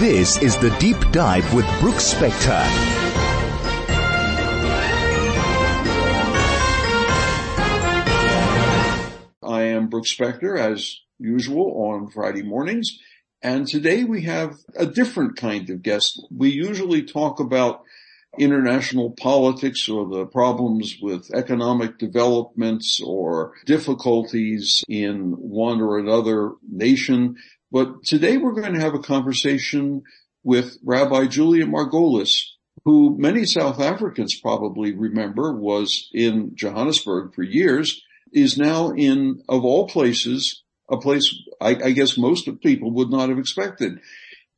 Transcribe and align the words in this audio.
This 0.00 0.36
is 0.42 0.58
the 0.58 0.68
Deep 0.78 0.98
Dive 1.10 1.54
with 1.54 1.64
Brooks 1.80 2.12
Spector. 2.12 2.60
I 9.42 9.62
am 9.62 9.88
Brooks 9.88 10.14
Spector, 10.14 10.58
as 10.58 11.00
usual, 11.18 11.72
on 11.90 12.10
Friday 12.10 12.42
mornings. 12.42 12.98
And 13.40 13.66
today 13.66 14.04
we 14.04 14.24
have 14.24 14.58
a 14.76 14.84
different 14.84 15.36
kind 15.36 15.70
of 15.70 15.82
guest. 15.82 16.22
We 16.30 16.50
usually 16.50 17.04
talk 17.04 17.40
about 17.40 17.82
international 18.38 19.12
politics 19.12 19.88
or 19.88 20.06
the 20.08 20.26
problems 20.26 20.96
with 21.00 21.30
economic 21.34 21.98
developments 21.98 23.00
or 23.02 23.54
difficulties 23.64 24.84
in 24.88 25.32
one 25.32 25.80
or 25.80 25.98
another 25.98 26.52
nation. 26.70 27.36
But 27.70 28.04
today 28.04 28.36
we're 28.36 28.60
going 28.60 28.74
to 28.74 28.80
have 28.80 28.94
a 28.94 29.00
conversation 29.00 30.02
with 30.44 30.78
Rabbi 30.84 31.26
Julia 31.26 31.66
Margolis, 31.66 32.42
who 32.84 33.16
many 33.18 33.44
South 33.44 33.80
Africans 33.80 34.38
probably 34.40 34.94
remember 34.94 35.52
was 35.52 36.08
in 36.12 36.52
Johannesburg 36.54 37.34
for 37.34 37.42
years, 37.42 38.02
is 38.32 38.56
now 38.56 38.90
in, 38.90 39.42
of 39.48 39.64
all 39.64 39.88
places, 39.88 40.62
a 40.90 40.96
place 40.96 41.34
I, 41.60 41.70
I 41.70 41.90
guess 41.90 42.16
most 42.16 42.46
of 42.46 42.60
people 42.60 42.92
would 42.92 43.10
not 43.10 43.28
have 43.28 43.38
expected 43.38 43.98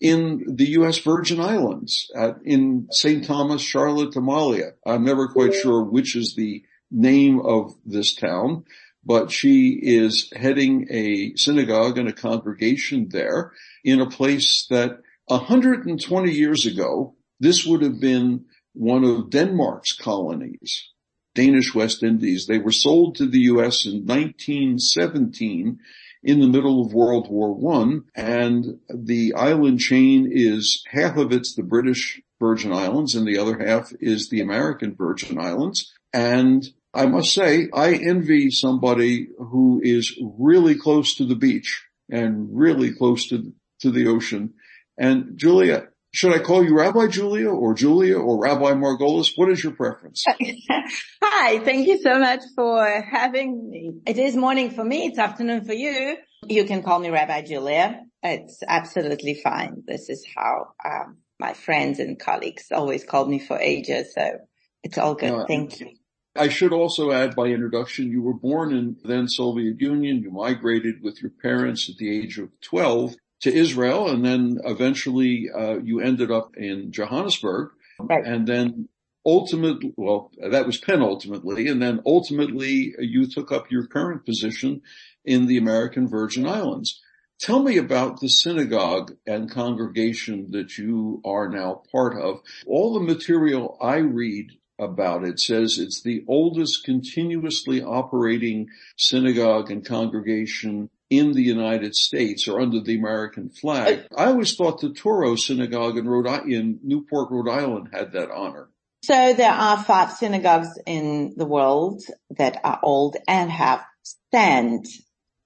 in 0.01 0.45
the 0.47 0.69
U.S. 0.71 0.99
Virgin 0.99 1.41
Islands, 1.41 2.11
at, 2.15 2.37
in 2.45 2.89
St. 2.91 3.25
Thomas, 3.25 3.63
Charlotte, 3.63 4.15
Amalie. 4.15 4.63
I'm 4.87 5.05
never 5.05 5.29
quite 5.29 5.55
sure 5.55 5.83
which 5.83 6.15
is 6.15 6.35
the 6.37 6.63
name 6.91 7.41
of 7.41 7.75
this 7.85 8.15
town, 8.15 8.65
but 9.09 9.33
she 9.33 9.71
is 9.71 10.31
heading 10.37 10.87
a 10.91 11.33
synagogue 11.35 11.97
and 11.97 12.09
a 12.09 12.13
congregation 12.13 13.09
there 13.09 13.53
in 13.83 14.03
a 14.03 14.11
place 14.11 14.67
that 14.69 15.01
120 15.29 16.31
years 16.31 16.67
ago, 16.67 17.15
this 17.41 17.65
would 17.65 17.81
have 17.81 17.99
been 17.99 18.45
one 18.75 19.05
of 19.05 19.31
Denmark's 19.31 19.97
colonies, 19.97 20.91
Danish 21.35 21.75
West 21.75 22.03
Indies. 22.03 22.47
They 22.47 22.59
were 22.59 22.71
sold 22.71 23.17
to 23.17 23.27
the 23.27 23.41
U.S. 23.53 23.87
in 23.87 24.05
1917 24.05 25.79
in 26.23 26.41
the 26.41 26.47
middle 26.47 26.85
of 26.85 26.93
World 26.93 27.31
War 27.31 27.55
One, 27.55 28.05
and 28.15 28.79
the 28.95 29.33
island 29.35 29.79
chain 29.79 30.29
is 30.31 30.85
half 30.87 31.17
of 31.17 31.33
it's 31.33 31.55
the 31.55 31.63
British 31.63 32.21
Virgin 32.39 32.75
Islands 32.75 33.15
and 33.15 33.27
the 33.27 33.39
other 33.39 33.59
half 33.59 33.91
is 34.01 34.29
the 34.29 34.43
American 34.43 34.95
Virgin 34.95 35.39
Islands. 35.41 35.95
And 36.13 36.69
I 36.95 37.07
must 37.07 37.35
say, 37.35 37.69
I 37.73 37.95
envy 37.95 38.51
somebody 38.51 39.29
who 39.39 39.81
is 39.83 40.19
really 40.39 40.75
close 40.77 41.15
to 41.17 41.27
the 41.27 41.37
beach 41.37 41.85
and 42.11 42.49
really 42.51 42.93
close 42.93 43.29
to, 43.29 43.53
to 43.81 43.91
the 43.91 44.09
ocean. 44.09 44.55
And 44.97 45.37
Julia, 45.37 45.89
should 46.13 46.33
I 46.33 46.39
call 46.39 46.65
you 46.65 46.77
Rabbi 46.77 47.09
Julia 47.09 47.51
or 47.51 47.75
Julia 47.75 48.19
or 48.19 48.43
Rabbi 48.43 48.73
Margolis? 48.73 49.33
What 49.37 49.51
is 49.51 49.63
your 49.63 49.75
preference? 49.75 50.25
Hi, 51.23 51.59
thank 51.61 51.87
you 51.87 52.01
so 52.01 52.19
much 52.19 52.41
for 52.57 53.03
having 53.03 53.71
me. 53.71 53.93
It 54.07 54.19
is 54.19 54.35
morning 54.35 54.71
for 54.71 54.83
me. 54.83 55.07
It's 55.07 55.19
afternoon 55.19 55.65
for 55.65 55.75
you. 55.75 56.17
You 56.47 56.65
can 56.65 56.83
call 56.83 56.99
me 56.99 57.11
Rabbi 57.11 57.43
Julia. 57.43 58.01
It's 58.23 58.63
absolutely 58.67 59.35
fine. 59.35 59.83
This 59.87 60.09
is 60.09 60.27
how 60.35 60.69
um, 60.85 61.19
my 61.39 61.53
friends 61.53 61.99
and 61.99 62.19
colleagues 62.19 62.69
always 62.73 63.05
called 63.05 63.29
me 63.29 63.39
for 63.39 63.59
ages. 63.59 64.15
So 64.15 64.39
it's 64.83 64.97
all 64.97 65.15
good. 65.15 65.31
No, 65.31 65.45
thank 65.47 65.79
you. 65.81 65.91
I 66.37 66.49
should 66.49 66.73
also 66.73 67.11
add 67.11 67.35
by 67.35 67.47
introduction, 67.47 68.11
you 68.11 68.23
were 68.23 68.35
born 68.35 68.73
in 68.73 68.97
then 69.05 69.29
Soviet 69.29 69.81
Union. 69.81 70.23
You 70.23 70.31
migrated 70.31 71.03
with 71.03 71.21
your 71.21 71.33
parents 71.43 71.89
at 71.89 71.97
the 71.97 72.17
age 72.17 72.39
of 72.39 72.51
12 72.61 73.17
to 73.41 73.55
Israel 73.55 74.09
and 74.09 74.25
then 74.25 74.59
eventually 74.65 75.49
uh, 75.55 75.79
you 75.79 76.01
ended 76.01 76.31
up 76.31 76.57
in 76.57 76.91
Johannesburg 76.91 77.71
right. 78.01 78.25
and 78.25 78.47
then 78.47 78.89
ultimately, 79.29 79.93
well, 79.97 80.31
that 80.41 80.67
was 80.67 80.79
penultimately, 80.79 81.69
and 81.69 81.83
then 81.83 82.01
ultimately 82.07 82.95
you 82.99 83.27
took 83.27 83.53
up 83.53 83.71
your 83.71 83.87
current 83.87 84.25
position 84.25 84.81
in 85.25 85.47
the 85.47 85.59
American 85.59 86.09
Virgin 86.09 86.47
Islands. 86.47 87.01
Tell 87.39 87.63
me 87.63 87.77
about 87.77 88.21
the 88.21 88.29
synagogue 88.29 89.13
and 89.27 89.51
congregation 89.51 90.51
that 90.53 90.79
you 90.79 91.21
are 91.25 91.49
now 91.49 91.83
part 91.93 92.21
of. 92.21 92.41
All 92.67 92.95
the 92.95 93.05
material 93.05 93.77
I 93.81 93.99
read 93.99 94.53
about 94.79 95.25
it 95.25 95.41
says 95.41 95.79
it's 95.79 96.03
the 96.03 96.25
oldest 96.29 96.85
continuously 96.85 97.83
operating 97.83 98.69
synagogue 98.97 99.71
and 99.71 99.85
congregation 99.85 100.91
in 101.11 101.33
the 101.33 101.43
United 101.43 101.95
States 101.95 102.47
or 102.47 102.61
under 102.61 102.81
the 102.81 102.97
American 102.97 103.49
flag. 103.49 104.07
I 104.17 104.27
always 104.27 104.55
thought 104.55 104.81
the 104.81 104.91
Touro 104.91 105.39
Synagogue 105.39 105.97
in 105.97 106.07
Rhode 106.07 106.27
Island, 106.27 106.53
in 106.53 106.79
Newport, 106.83 107.31
Rhode 107.31 107.49
Island 107.49 107.89
had 107.93 108.13
that 108.13 108.31
honor. 108.31 108.69
So 109.05 109.33
there 109.33 109.53
are 109.53 109.83
five 109.83 110.13
synagogues 110.13 110.79
in 110.85 111.35
the 111.37 111.47
world 111.47 112.03
that 112.31 112.61
are 112.63 112.81
old 112.83 113.17
and 113.27 113.51
have 113.51 113.85
stand. 114.03 114.87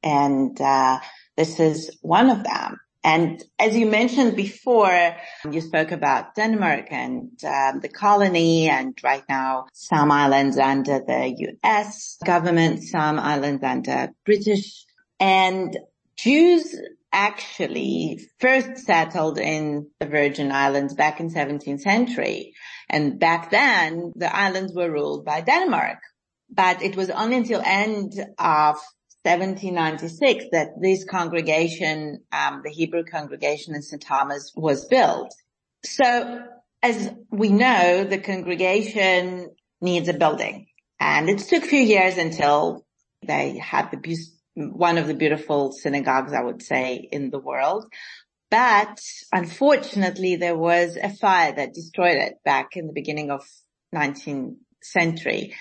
And, 0.02 0.60
uh, 0.60 0.98
this 1.36 1.60
is 1.60 1.96
one 2.02 2.28
of 2.28 2.42
them. 2.44 2.80
And 3.04 3.42
as 3.58 3.76
you 3.76 3.86
mentioned 3.86 4.36
before, 4.36 5.16
you 5.50 5.60
spoke 5.60 5.90
about 5.90 6.36
Denmark 6.36 6.86
and 6.90 7.30
um, 7.44 7.80
the 7.80 7.88
colony 7.88 8.68
and 8.68 8.96
right 9.02 9.24
now 9.28 9.66
some 9.72 10.12
islands 10.12 10.56
under 10.56 11.00
the 11.00 11.56
US 11.64 12.18
government, 12.24 12.84
some 12.84 13.18
islands 13.18 13.64
under 13.64 14.10
British 14.24 14.84
and 15.18 15.76
Jews 16.16 16.76
actually 17.12 18.20
first 18.38 18.78
settled 18.78 19.38
in 19.38 19.90
the 20.00 20.06
Virgin 20.06 20.50
Islands 20.50 20.94
back 20.94 21.20
in 21.20 21.30
17th 21.30 21.80
century. 21.80 22.54
And 22.88 23.18
back 23.18 23.50
then 23.50 24.12
the 24.16 24.34
islands 24.34 24.72
were 24.74 24.90
ruled 24.90 25.24
by 25.24 25.40
Denmark. 25.40 25.98
But 26.50 26.82
it 26.82 26.96
was 26.96 27.10
only 27.10 27.36
until 27.36 27.62
end 27.64 28.12
of 28.38 28.78
1796 29.24 30.46
that 30.52 30.80
this 30.80 31.04
congregation, 31.04 32.22
um, 32.32 32.62
the 32.64 32.70
Hebrew 32.70 33.04
congregation 33.04 33.74
in 33.74 33.82
St. 33.82 34.02
Thomas 34.02 34.52
was 34.56 34.86
built. 34.86 35.34
So 35.84 36.42
as 36.82 37.12
we 37.30 37.50
know, 37.50 38.04
the 38.04 38.18
congregation 38.18 39.50
needs 39.80 40.08
a 40.08 40.14
building 40.14 40.66
and 40.98 41.28
it 41.28 41.38
took 41.38 41.62
a 41.64 41.66
few 41.66 41.80
years 41.80 42.16
until 42.18 42.84
they 43.24 43.58
had 43.58 43.90
the 43.90 44.16
one 44.54 44.98
of 44.98 45.06
the 45.06 45.14
beautiful 45.14 45.72
synagogues, 45.72 46.32
I 46.32 46.42
would 46.42 46.62
say, 46.62 47.08
in 47.10 47.30
the 47.30 47.38
world. 47.38 47.86
But 48.50 49.00
unfortunately, 49.32 50.36
there 50.36 50.56
was 50.56 50.96
a 50.96 51.08
fire 51.08 51.52
that 51.52 51.72
destroyed 51.72 52.18
it 52.18 52.34
back 52.44 52.76
in 52.76 52.86
the 52.86 52.92
beginning 52.92 53.30
of 53.30 53.48
19th 53.94 54.56
century. 54.82 55.54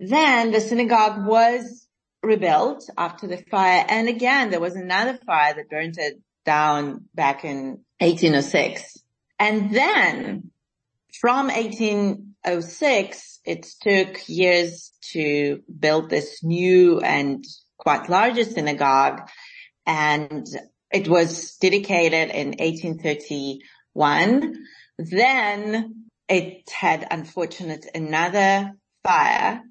Then 0.00 0.50
the 0.50 0.60
synagogue 0.60 1.26
was 1.26 1.81
rebuilt 2.22 2.88
after 2.96 3.26
the 3.26 3.42
fire. 3.50 3.84
And 3.88 4.08
again, 4.08 4.50
there 4.50 4.60
was 4.60 4.76
another 4.76 5.18
fire 5.26 5.54
that 5.54 5.68
burnt 5.68 5.98
it 5.98 6.20
down 6.44 7.06
back 7.14 7.44
in 7.44 7.80
1806. 7.98 8.98
And 9.38 9.74
then 9.74 10.50
from 11.20 11.48
1806, 11.48 13.40
it 13.44 13.66
took 13.80 14.28
years 14.28 14.92
to 15.12 15.62
build 15.78 16.10
this 16.10 16.44
new 16.44 17.00
and 17.00 17.44
quite 17.76 18.08
larger 18.08 18.44
synagogue 18.44 19.28
and 19.86 20.46
it 20.92 21.08
was 21.08 21.56
dedicated 21.56 22.30
in 22.30 22.54
1831. 22.58 24.64
Then 24.98 26.04
it 26.28 26.70
had 26.70 27.08
unfortunate 27.10 27.86
another 27.94 28.72
fire 29.02 29.62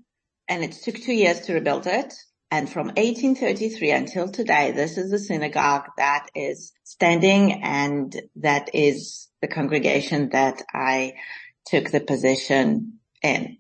and 0.47 0.63
it 0.63 0.71
took 0.73 0.95
two 0.95 1.13
years 1.13 1.41
to 1.41 1.53
rebuild 1.53 1.85
it. 1.87 2.13
And 2.51 2.69
from 2.69 2.87
1833 2.87 3.91
until 3.91 4.29
today, 4.29 4.73
this 4.73 4.97
is 4.97 5.09
the 5.09 5.19
synagogue 5.19 5.85
that 5.97 6.27
is 6.35 6.73
standing 6.83 7.63
and 7.63 8.13
that 8.35 8.75
is 8.75 9.29
the 9.41 9.47
congregation 9.47 10.29
that 10.33 10.61
I 10.73 11.13
took 11.65 11.91
the 11.91 12.01
position 12.01 12.99
in. 13.23 13.57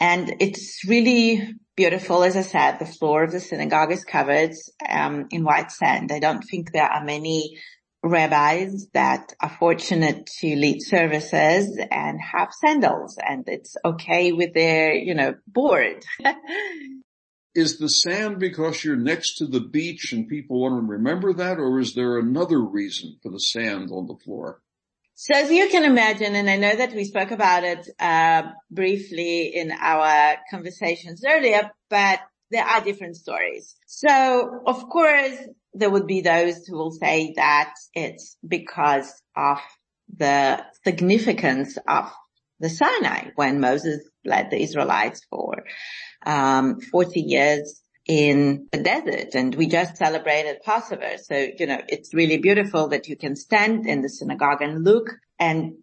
And 0.00 0.36
it's 0.38 0.84
really 0.86 1.56
beautiful. 1.74 2.22
As 2.22 2.36
I 2.36 2.42
said, 2.42 2.78
the 2.78 2.86
floor 2.86 3.24
of 3.24 3.32
the 3.32 3.40
synagogue 3.40 3.90
is 3.90 4.04
covered 4.04 4.52
um, 4.88 5.26
in 5.30 5.42
white 5.42 5.72
sand. 5.72 6.12
I 6.12 6.20
don't 6.20 6.42
think 6.42 6.70
there 6.70 6.88
are 6.88 7.04
many 7.04 7.58
rabbis 8.04 8.86
that 8.94 9.32
are 9.40 9.56
fortunate 9.58 10.26
to 10.26 10.54
lead 10.54 10.80
services 10.80 11.76
and 11.90 12.20
have 12.20 12.52
sandals 12.52 13.18
and 13.18 13.48
it's 13.48 13.76
okay 13.84 14.30
with 14.30 14.54
their, 14.54 14.94
you 14.94 15.14
know, 15.14 15.34
board. 15.48 16.04
is 17.58 17.78
the 17.78 17.88
sand 17.88 18.38
because 18.38 18.84
you're 18.84 18.96
next 18.96 19.34
to 19.38 19.46
the 19.46 19.60
beach 19.60 20.12
and 20.12 20.28
people 20.28 20.60
want 20.60 20.80
to 20.80 20.92
remember 20.92 21.32
that 21.32 21.58
or 21.58 21.80
is 21.80 21.94
there 21.94 22.18
another 22.18 22.60
reason 22.60 23.18
for 23.22 23.30
the 23.30 23.40
sand 23.40 23.90
on 23.90 24.06
the 24.06 24.16
floor? 24.24 24.62
So 25.14 25.34
as 25.34 25.50
you 25.50 25.68
can 25.68 25.82
imagine, 25.84 26.36
and 26.36 26.48
I 26.48 26.56
know 26.56 26.76
that 26.76 26.94
we 26.94 27.02
spoke 27.02 27.32
about 27.32 27.64
it 27.64 27.88
uh, 27.98 28.42
briefly 28.70 29.48
in 29.56 29.72
our 29.72 30.36
conversations 30.48 31.24
earlier, 31.26 31.72
but 31.90 32.20
there 32.52 32.64
are 32.64 32.80
different 32.84 33.16
stories. 33.16 33.74
So 33.88 34.62
of 34.64 34.88
course, 34.88 35.36
there 35.74 35.90
would 35.90 36.06
be 36.06 36.20
those 36.20 36.64
who 36.66 36.76
will 36.76 36.92
say 36.92 37.32
that 37.34 37.74
it's 37.94 38.36
because 38.46 39.12
of 39.36 39.58
the 40.16 40.64
significance 40.84 41.76
of 41.88 42.12
the 42.60 42.70
Sinai 42.70 43.30
when 43.34 43.60
Moses 43.60 44.08
led 44.28 44.50
the 44.50 44.60
Israelites 44.60 45.24
for 45.30 45.64
um, 46.26 46.80
40 46.80 47.20
years 47.20 47.80
in 48.06 48.66
the 48.72 48.82
desert 48.82 49.34
and 49.34 49.54
we 49.54 49.66
just 49.66 49.96
celebrated 49.96 50.62
Passover. 50.64 51.18
So, 51.22 51.48
you 51.58 51.66
know, 51.66 51.80
it's 51.88 52.14
really 52.14 52.38
beautiful 52.38 52.88
that 52.88 53.06
you 53.06 53.16
can 53.16 53.36
stand 53.36 53.86
in 53.86 54.00
the 54.02 54.08
synagogue 54.08 54.62
and 54.62 54.82
look 54.82 55.10
and 55.38 55.74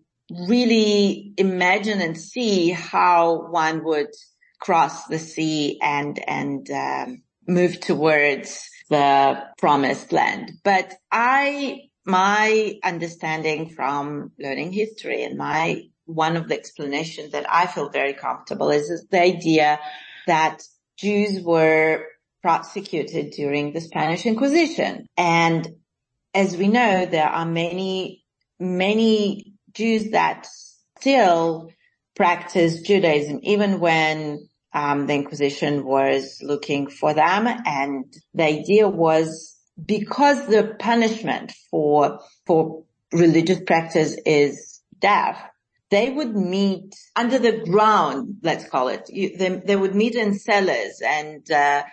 really 0.47 1.33
imagine 1.37 2.01
and 2.01 2.17
see 2.19 2.71
how 2.71 3.47
one 3.51 3.83
would 3.85 4.09
cross 4.59 5.05
the 5.05 5.19
sea 5.19 5.79
and, 5.81 6.19
and, 6.27 6.69
um, 6.71 7.21
move 7.47 7.79
towards 7.79 8.67
the 8.89 9.43
promised 9.59 10.11
land. 10.11 10.51
But 10.63 10.93
I, 11.11 11.89
my 12.05 12.79
understanding 12.83 13.69
from 13.69 14.31
learning 14.39 14.71
history 14.71 15.23
and 15.23 15.37
my, 15.37 15.83
one 16.05 16.37
of 16.37 16.47
the 16.47 16.55
explanations 16.55 17.31
that 17.31 17.45
I 17.51 17.67
feel 17.67 17.89
very 17.89 18.13
comfortable 18.13 18.69
is, 18.69 18.89
is 18.89 19.05
the 19.09 19.21
idea 19.21 19.79
that 20.27 20.61
Jews 20.97 21.41
were 21.41 22.05
prosecuted 22.41 23.31
during 23.31 23.73
the 23.73 23.81
Spanish 23.81 24.25
Inquisition. 24.25 25.07
And 25.17 25.67
as 26.33 26.55
we 26.55 26.67
know, 26.67 27.05
there 27.05 27.27
are 27.27 27.45
many, 27.45 28.23
many 28.59 29.53
Jews 29.73 30.11
that 30.11 30.47
still 30.99 31.71
practice 32.15 32.81
Judaism, 32.81 33.39
even 33.43 33.79
when 33.79 34.47
um, 34.73 35.07
the 35.07 35.13
Inquisition 35.13 35.85
was 35.85 36.39
looking 36.43 36.87
for 36.87 37.13
them. 37.13 37.47
And 37.47 38.13
the 38.33 38.43
idea 38.43 38.87
was 38.87 39.55
because 39.83 40.47
the 40.47 40.75
punishment 40.79 41.51
for, 41.71 42.19
for 42.45 42.83
religious 43.11 43.59
practice 43.61 44.17
is 44.25 44.81
death, 44.99 45.41
they 45.95 46.09
would 46.09 46.35
meet 46.35 46.93
under 47.15 47.39
the 47.39 47.63
ground, 47.71 48.39
let's 48.43 48.67
call 48.67 48.89
it. 48.89 49.09
You, 49.09 49.37
they, 49.37 49.49
they, 49.49 49.75
would 49.77 49.95
meet 49.95 50.15
in 50.15 50.37
cellars 50.37 51.01
and, 51.01 51.49
uh, 51.49 51.83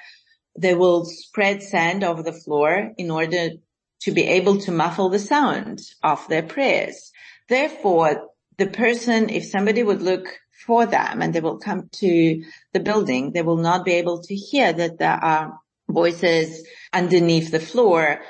they 0.58 0.75
will 0.75 1.04
spread 1.04 1.62
sand 1.62 2.02
over 2.02 2.22
the 2.22 2.32
floor 2.32 2.93
in 2.99 3.12
order 3.12 3.50
to 4.00 4.10
be 4.10 4.25
able 4.25 4.58
to 4.62 4.72
muffle 4.72 5.08
the 5.08 5.20
sound 5.20 5.81
of 6.02 6.26
their 6.26 6.43
prayers. 6.43 7.12
Therefore, 7.49 8.28
the 8.58 8.66
person, 8.66 9.31
if 9.31 9.44
somebody 9.44 9.84
would 9.84 10.02
look 10.02 10.26
for 10.66 10.84
them 10.84 11.22
and 11.22 11.32
they 11.32 11.40
will 11.40 11.58
come 11.58 11.88
to 11.93 12.44
the 12.72 12.81
building, 12.81 13.31
they 13.31 13.43
will 13.43 13.62
not 13.70 13.84
be 13.84 13.93
able 13.93 14.20
to 14.25 14.34
hear 14.34 14.72
that 14.72 14.99
there 14.99 15.20
are 15.32 15.60
voices 15.88 16.66
underneath 16.93 17.52
the 17.52 17.60
floor 17.60 18.20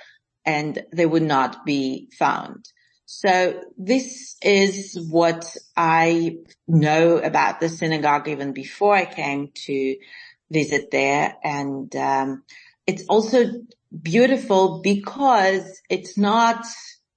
and 0.45 0.85
they 0.93 1.07
would 1.07 1.23
not 1.23 1.65
be 1.65 2.11
found. 2.19 2.67
So 3.07 3.63
this 3.77 4.37
is 4.43 4.99
what 5.11 5.45
I 5.77 6.39
know 6.67 7.19
about 7.19 7.61
the 7.61 7.69
synagogue 7.69 8.29
even 8.29 8.53
before 8.53 8.95
I 8.95 9.05
came 9.05 9.51
to 9.67 9.97
visit 10.51 10.91
there. 10.91 11.37
And, 11.43 11.95
um, 11.97 12.45
it's 12.87 13.05
also 13.09 13.45
beautiful 14.03 14.81
because 14.83 15.81
it's 15.89 16.19
not 16.19 16.65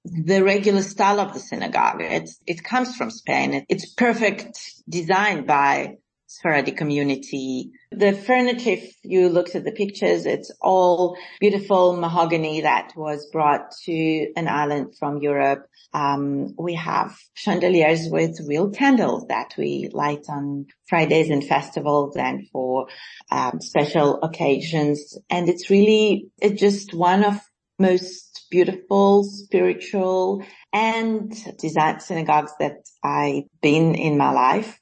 the 0.04 0.44
regular 0.44 0.82
style 0.82 1.18
of 1.18 1.34
the 1.34 1.40
synagogue. 1.40 2.00
It's, 2.00 2.38
it 2.46 2.62
comes 2.62 2.94
from 2.94 3.10
Spain. 3.10 3.66
It's 3.68 3.92
perfect 3.92 4.58
designed 4.88 5.46
by 5.46 5.96
Sephardi 6.36 6.72
community. 6.72 7.70
The 7.90 8.12
furniture, 8.12 8.70
if 8.70 8.94
you 9.02 9.28
looked 9.28 9.54
at 9.54 9.64
the 9.64 9.72
pictures, 9.72 10.26
it's 10.26 10.50
all 10.60 11.16
beautiful 11.40 11.96
mahogany 11.96 12.60
that 12.60 12.92
was 12.94 13.26
brought 13.32 13.70
to 13.84 14.32
an 14.36 14.46
island 14.46 14.94
from 14.98 15.18
Europe. 15.18 15.66
Um, 15.94 16.54
we 16.58 16.74
have 16.74 17.16
chandeliers 17.34 18.08
with 18.10 18.38
real 18.46 18.70
candles 18.70 19.26
that 19.28 19.54
we 19.56 19.88
light 19.92 20.26
on 20.28 20.66
Fridays 20.88 21.30
and 21.30 21.42
festivals 21.42 22.16
and 22.16 22.48
for 22.50 22.88
um, 23.30 23.60
special 23.60 24.22
occasions. 24.22 25.18
And 25.30 25.48
it's 25.48 25.70
really, 25.70 26.28
it's 26.40 26.60
just 26.60 26.92
one 26.92 27.24
of 27.24 27.40
most 27.78 28.46
beautiful, 28.50 29.24
spiritual 29.24 30.42
and 30.72 31.34
designed 31.58 32.02
synagogues 32.02 32.52
that 32.58 32.76
I've 33.02 33.44
been 33.60 33.94
in 33.94 34.18
my 34.18 34.32
life. 34.32 34.78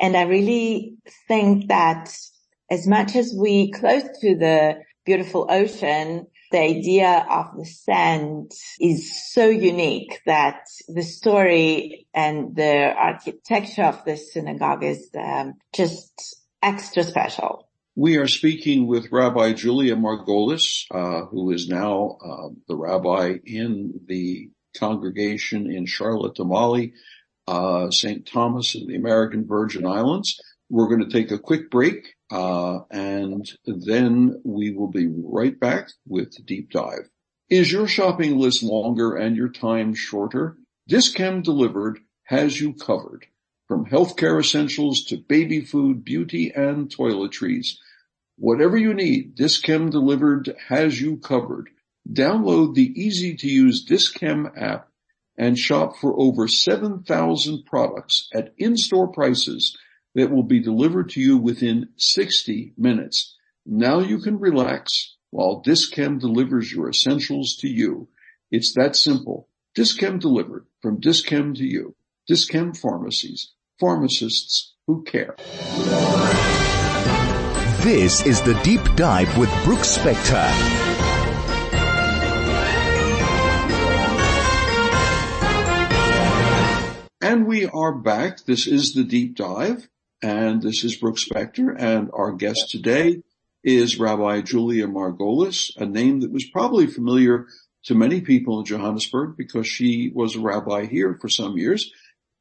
And 0.00 0.16
I 0.16 0.22
really 0.22 0.94
think 1.28 1.68
that 1.68 2.10
as 2.70 2.86
much 2.86 3.14
as 3.16 3.34
we 3.36 3.70
close 3.70 4.04
to 4.20 4.36
the 4.36 4.78
beautiful 5.04 5.46
ocean, 5.50 6.26
the 6.50 6.58
idea 6.58 7.26
of 7.30 7.56
the 7.56 7.64
sand 7.64 8.52
is 8.80 9.32
so 9.32 9.46
unique 9.46 10.20
that 10.26 10.64
the 10.88 11.02
story 11.02 12.06
and 12.14 12.56
the 12.56 12.92
architecture 12.92 13.84
of 13.84 14.04
the 14.04 14.16
synagogue 14.16 14.82
is 14.82 15.10
um, 15.16 15.54
just 15.72 16.38
extra 16.62 17.04
special. 17.04 17.68
We 17.94 18.16
are 18.16 18.28
speaking 18.28 18.86
with 18.86 19.12
Rabbi 19.12 19.52
Julia 19.52 19.96
Margolis, 19.96 20.86
uh, 20.90 21.26
who 21.26 21.50
is 21.50 21.68
now 21.68 22.16
uh, 22.24 22.48
the 22.66 22.76
rabbi 22.76 23.34
in 23.44 24.00
the 24.06 24.50
congregation 24.76 25.70
in 25.70 25.86
Charlotte, 25.86 26.38
Amalie, 26.38 26.94
uh, 27.50 27.90
St. 27.90 28.24
Thomas 28.24 28.76
and 28.76 28.88
the 28.88 28.94
American 28.94 29.44
Virgin 29.44 29.84
Islands. 29.84 30.40
We're 30.68 30.86
going 30.86 31.04
to 31.04 31.10
take 31.10 31.32
a 31.32 31.38
quick 31.38 31.68
break, 31.68 32.14
uh, 32.30 32.80
and 32.92 33.44
then 33.66 34.40
we 34.44 34.70
will 34.70 34.90
be 34.90 35.08
right 35.08 35.58
back 35.58 35.88
with 36.06 36.46
Deep 36.46 36.70
Dive. 36.70 37.08
Is 37.48 37.72
your 37.72 37.88
shopping 37.88 38.38
list 38.38 38.62
longer 38.62 39.16
and 39.16 39.36
your 39.36 39.48
time 39.48 39.94
shorter? 39.94 40.58
Dis-Chem 40.86 41.42
Delivered 41.42 41.98
has 42.22 42.60
you 42.60 42.72
covered. 42.72 43.26
From 43.66 43.86
healthcare 43.86 44.38
essentials 44.38 45.04
to 45.06 45.16
baby 45.16 45.60
food, 45.60 46.04
beauty, 46.04 46.52
and 46.54 46.88
toiletries. 46.88 47.78
Whatever 48.36 48.76
you 48.76 48.94
need, 48.94 49.34
Dis-Chem 49.34 49.90
Delivered 49.90 50.54
has 50.68 51.00
you 51.00 51.16
covered. 51.16 51.70
Download 52.08 52.76
the 52.76 52.92
easy 52.94 53.34
to 53.38 53.48
use 53.48 53.82
Dis-Chem 53.82 54.52
app 54.56 54.89
and 55.36 55.58
shop 55.58 55.96
for 55.96 56.18
over 56.18 56.46
7,000 56.48 57.64
products 57.64 58.28
at 58.34 58.52
in-store 58.58 59.08
prices 59.08 59.76
that 60.14 60.30
will 60.30 60.42
be 60.42 60.60
delivered 60.60 61.10
to 61.10 61.20
you 61.20 61.38
within 61.38 61.88
60 61.96 62.74
minutes. 62.76 63.36
Now 63.64 64.00
you 64.00 64.18
can 64.18 64.38
relax 64.38 65.16
while 65.30 65.60
Dis-Chem 65.60 66.18
delivers 66.18 66.72
your 66.72 66.88
essentials 66.90 67.56
to 67.60 67.68
you. 67.68 68.08
It's 68.50 68.74
that 68.74 68.96
simple. 68.96 69.48
Dis-Chem 69.74 70.18
delivered 70.18 70.66
from 70.82 70.98
Dis-Chem 71.00 71.54
to 71.54 71.64
you. 71.64 71.94
Dis-Chem 72.26 72.74
pharmacies, 72.74 73.52
pharmacists 73.78 74.74
who 74.86 75.04
care. 75.04 75.36
This 77.82 78.26
is 78.26 78.42
the 78.42 78.60
deep 78.62 78.82
dive 78.96 79.38
with 79.38 79.50
Brooks 79.64 79.96
Spector. 79.96 80.89
And 87.30 87.46
we 87.46 87.64
are 87.66 87.94
back. 87.94 88.44
This 88.44 88.66
is 88.66 88.92
the 88.92 89.04
deep 89.04 89.36
dive 89.36 89.88
and 90.20 90.60
this 90.60 90.82
is 90.82 90.96
Brooks 90.96 91.28
Spector 91.28 91.72
and 91.78 92.10
our 92.12 92.32
guest 92.32 92.70
today 92.70 93.22
is 93.62 94.00
Rabbi 94.00 94.40
Julia 94.40 94.88
Margolis, 94.88 95.70
a 95.76 95.86
name 95.86 96.22
that 96.22 96.32
was 96.32 96.50
probably 96.50 96.88
familiar 96.88 97.46
to 97.84 97.94
many 97.94 98.20
people 98.20 98.58
in 98.58 98.64
Johannesburg 98.64 99.36
because 99.36 99.68
she 99.68 100.10
was 100.12 100.34
a 100.34 100.40
rabbi 100.40 100.86
here 100.86 101.16
for 101.20 101.28
some 101.28 101.56
years 101.56 101.92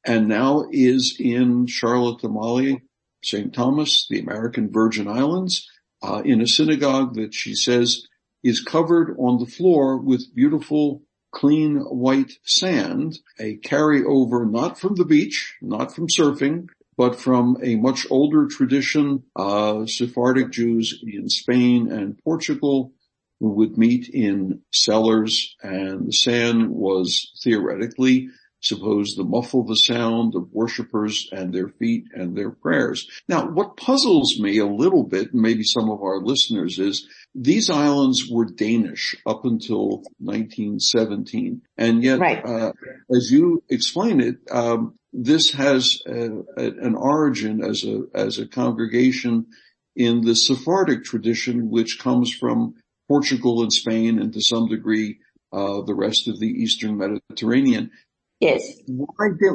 and 0.07 0.27
now 0.27 0.65
is 0.71 1.17
in 1.19 1.67
Charlotte, 1.67 2.23
Amalie, 2.23 2.81
St. 3.23 3.53
Thomas, 3.53 4.07
the 4.09 4.19
American 4.19 4.71
Virgin 4.71 5.07
Islands, 5.07 5.69
uh, 6.01 6.23
in 6.25 6.41
a 6.41 6.47
synagogue 6.47 7.13
that 7.13 7.35
she 7.35 7.53
says 7.53 8.07
is 8.43 8.59
covered 8.59 9.15
on 9.19 9.37
the 9.37 9.51
floor 9.51 9.97
with 9.97 10.33
beautiful 10.33 11.03
clean 11.31 11.77
white 11.77 12.33
sand, 12.43 13.19
a 13.39 13.57
carryover 13.57 14.49
not 14.49 14.79
from 14.79 14.95
the 14.95 15.05
beach, 15.05 15.55
not 15.61 15.93
from 15.93 16.07
surfing, 16.07 16.67
but 16.97 17.15
from 17.15 17.57
a 17.63 17.75
much 17.75 18.07
older 18.09 18.47
tradition, 18.47 19.23
uh, 19.35 19.85
Sephardic 19.85 20.51
Jews 20.51 21.01
in 21.05 21.29
Spain 21.29 21.91
and 21.91 22.17
Portugal 22.23 22.93
who 23.39 23.51
would 23.51 23.77
meet 23.77 24.09
in 24.09 24.61
cellars 24.71 25.55
and 25.63 26.07
the 26.07 26.11
sand 26.11 26.69
was 26.69 27.31
theoretically 27.41 28.29
supposed 28.61 29.17
to 29.17 29.23
muffle 29.23 29.63
the 29.63 29.75
sound 29.75 30.35
of 30.35 30.51
worshippers 30.51 31.29
and 31.31 31.53
their 31.53 31.69
feet 31.69 32.05
and 32.13 32.35
their 32.35 32.51
prayers. 32.51 33.07
Now, 33.27 33.47
what 33.47 33.77
puzzles 33.77 34.39
me 34.39 34.57
a 34.57 34.65
little 34.65 35.03
bit, 35.03 35.33
and 35.33 35.41
maybe 35.41 35.63
some 35.63 35.89
of 35.89 36.01
our 36.01 36.19
listeners, 36.19 36.79
is 36.79 37.07
these 37.33 37.69
islands 37.69 38.27
were 38.29 38.45
Danish 38.45 39.15
up 39.25 39.45
until 39.45 40.03
1917. 40.19 41.61
And 41.77 42.03
yet, 42.03 42.19
right. 42.19 42.45
uh, 42.45 42.73
as 43.15 43.31
you 43.31 43.63
explain 43.69 44.19
it, 44.19 44.37
um, 44.51 44.95
this 45.13 45.51
has 45.53 46.01
a, 46.05 46.29
a, 46.57 46.65
an 46.81 46.95
origin 46.95 47.63
as 47.63 47.83
a, 47.83 48.03
as 48.13 48.39
a 48.39 48.47
congregation 48.47 49.47
in 49.95 50.21
the 50.21 50.35
Sephardic 50.35 51.03
tradition, 51.03 51.69
which 51.69 51.99
comes 51.99 52.31
from 52.33 52.75
Portugal 53.07 53.63
and 53.63 53.73
Spain 53.73 54.19
and 54.19 54.31
to 54.33 54.41
some 54.41 54.67
degree, 54.67 55.19
uh, 55.51 55.81
the 55.81 55.95
rest 55.95 56.27
of 56.27 56.39
the 56.39 56.47
Eastern 56.47 56.97
Mediterranean. 56.97 57.91
Yes. 58.39 58.63
Did, 58.87 58.95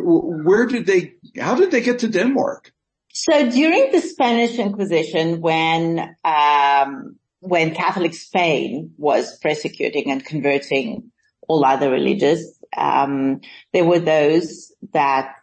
where 0.02 0.66
did 0.66 0.86
they, 0.86 1.14
how 1.38 1.54
did 1.54 1.70
they 1.70 1.80
get 1.80 2.00
to 2.00 2.08
Denmark? 2.08 2.72
So 3.12 3.48
during 3.48 3.92
the 3.92 4.00
Spanish 4.00 4.58
Inquisition, 4.58 5.40
when, 5.40 6.16
um, 6.24 7.16
when 7.40 7.74
Catholic 7.74 8.12
Spain 8.14 8.92
was 8.96 9.38
persecuting 9.38 10.10
and 10.10 10.24
converting 10.24 11.10
all 11.48 11.64
other 11.64 11.90
religions, 11.90 12.58
um, 12.76 13.40
there 13.72 13.84
were 13.84 14.00
those 14.00 14.72
that 14.92 15.34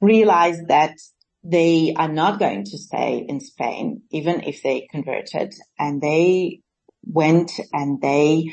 realized 0.00 0.68
that 0.68 0.94
they 1.42 1.94
are 1.96 2.12
not 2.12 2.38
going 2.38 2.64
to 2.64 2.78
stay 2.78 3.24
in 3.26 3.40
Spain, 3.40 4.02
even 4.10 4.42
if 4.42 4.62
they 4.62 4.86
converted. 4.90 5.54
And 5.78 6.02
they 6.02 6.60
went 7.04 7.52
and 7.72 8.00
they, 8.00 8.52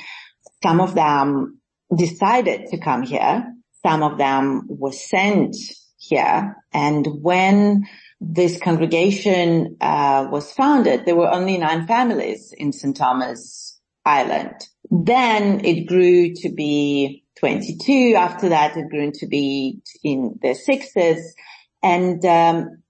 some 0.63 0.79
of 0.79 0.95
them 0.95 1.59
decided 1.95 2.67
to 2.67 2.79
come 2.79 3.03
here. 3.03 3.51
Some 3.85 4.01
of 4.01 4.17
them 4.17 4.63
were 4.67 4.91
sent 4.91 5.55
here. 5.99 6.55
And 6.73 7.05
when 7.21 7.85
this 8.19 8.57
congregation 8.57 9.77
uh, 9.79 10.27
was 10.31 10.51
founded, 10.51 11.05
there 11.05 11.15
were 11.15 11.29
only 11.29 11.59
nine 11.59 11.85
families 11.85 12.51
in 12.57 12.73
St. 12.73 12.97
Thomas 12.97 13.79
Island. 14.03 14.55
Then 14.89 15.63
it 15.63 15.85
grew 15.85 16.33
to 16.33 16.49
be 16.49 17.23
22. 17.37 18.15
After 18.17 18.49
that, 18.49 18.75
it 18.75 18.89
grew 18.89 19.11
to 19.11 19.27
be 19.27 19.81
in 20.03 20.39
the 20.41 20.55
sixes. 20.55 21.35
And 21.83 22.25
um, 22.25 22.81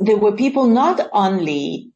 there 0.00 0.16
were 0.16 0.34
people 0.34 0.66
not 0.66 1.10
only 1.12 1.90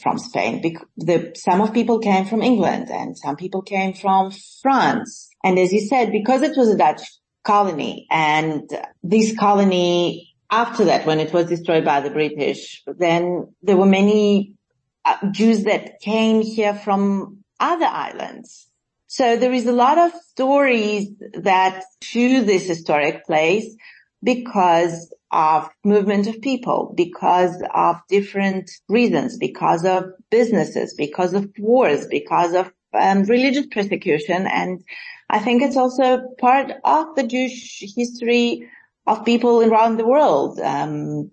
from 0.00 0.16
Spain, 0.16 0.62
the, 0.96 1.32
some 1.34 1.60
of 1.60 1.74
people 1.74 1.98
came 1.98 2.24
from 2.24 2.40
England 2.40 2.88
and 2.90 3.18
some 3.18 3.36
people 3.36 3.60
came 3.60 3.92
from 3.92 4.30
France. 4.62 5.28
And 5.44 5.58
as 5.58 5.74
you 5.74 5.80
said, 5.80 6.10
because 6.10 6.40
it 6.40 6.56
was 6.56 6.70
a 6.70 6.78
Dutch 6.78 7.02
colony 7.44 8.06
and 8.10 8.70
this 9.02 9.36
colony 9.36 10.32
after 10.52 10.84
that, 10.84 11.06
when 11.06 11.18
it 11.18 11.32
was 11.32 11.46
destroyed 11.46 11.84
by 11.84 12.02
the 12.02 12.10
British, 12.10 12.82
then 12.86 13.54
there 13.62 13.76
were 13.76 13.86
many 13.86 14.54
uh, 15.02 15.16
Jews 15.30 15.64
that 15.64 15.98
came 16.00 16.42
here 16.42 16.74
from 16.74 17.38
other 17.58 17.86
islands. 17.86 18.68
So 19.06 19.36
there 19.36 19.52
is 19.52 19.66
a 19.66 19.72
lot 19.72 19.96
of 19.96 20.12
stories 20.28 21.08
that 21.32 21.84
to 22.12 22.44
this 22.44 22.66
historic 22.66 23.24
place 23.24 23.74
because 24.22 25.12
of 25.30 25.70
movement 25.84 26.26
of 26.26 26.42
people, 26.42 26.92
because 26.94 27.62
of 27.74 27.96
different 28.10 28.70
reasons, 28.90 29.38
because 29.38 29.86
of 29.86 30.04
businesses, 30.30 30.94
because 30.94 31.32
of 31.32 31.50
wars, 31.58 32.06
because 32.08 32.52
of 32.52 32.70
um, 32.92 33.22
religious 33.24 33.66
persecution. 33.70 34.46
And 34.46 34.84
I 35.32 35.38
think 35.38 35.62
it's 35.62 35.78
also 35.78 36.28
part 36.38 36.70
of 36.84 37.16
the 37.16 37.26
Jewish 37.26 37.82
history 37.96 38.68
of 39.06 39.24
people 39.24 39.62
around 39.62 39.96
the 39.96 40.06
world. 40.06 40.60
Um, 40.60 41.32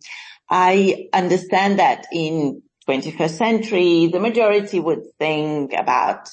I 0.50 1.10
understand 1.12 1.80
that 1.80 2.08
in 2.12 2.64
21st 2.88 3.30
century, 3.30 4.08
the 4.08 4.22
majority 4.22 4.80
would 4.80 5.04
think 5.20 5.74
about 5.74 6.30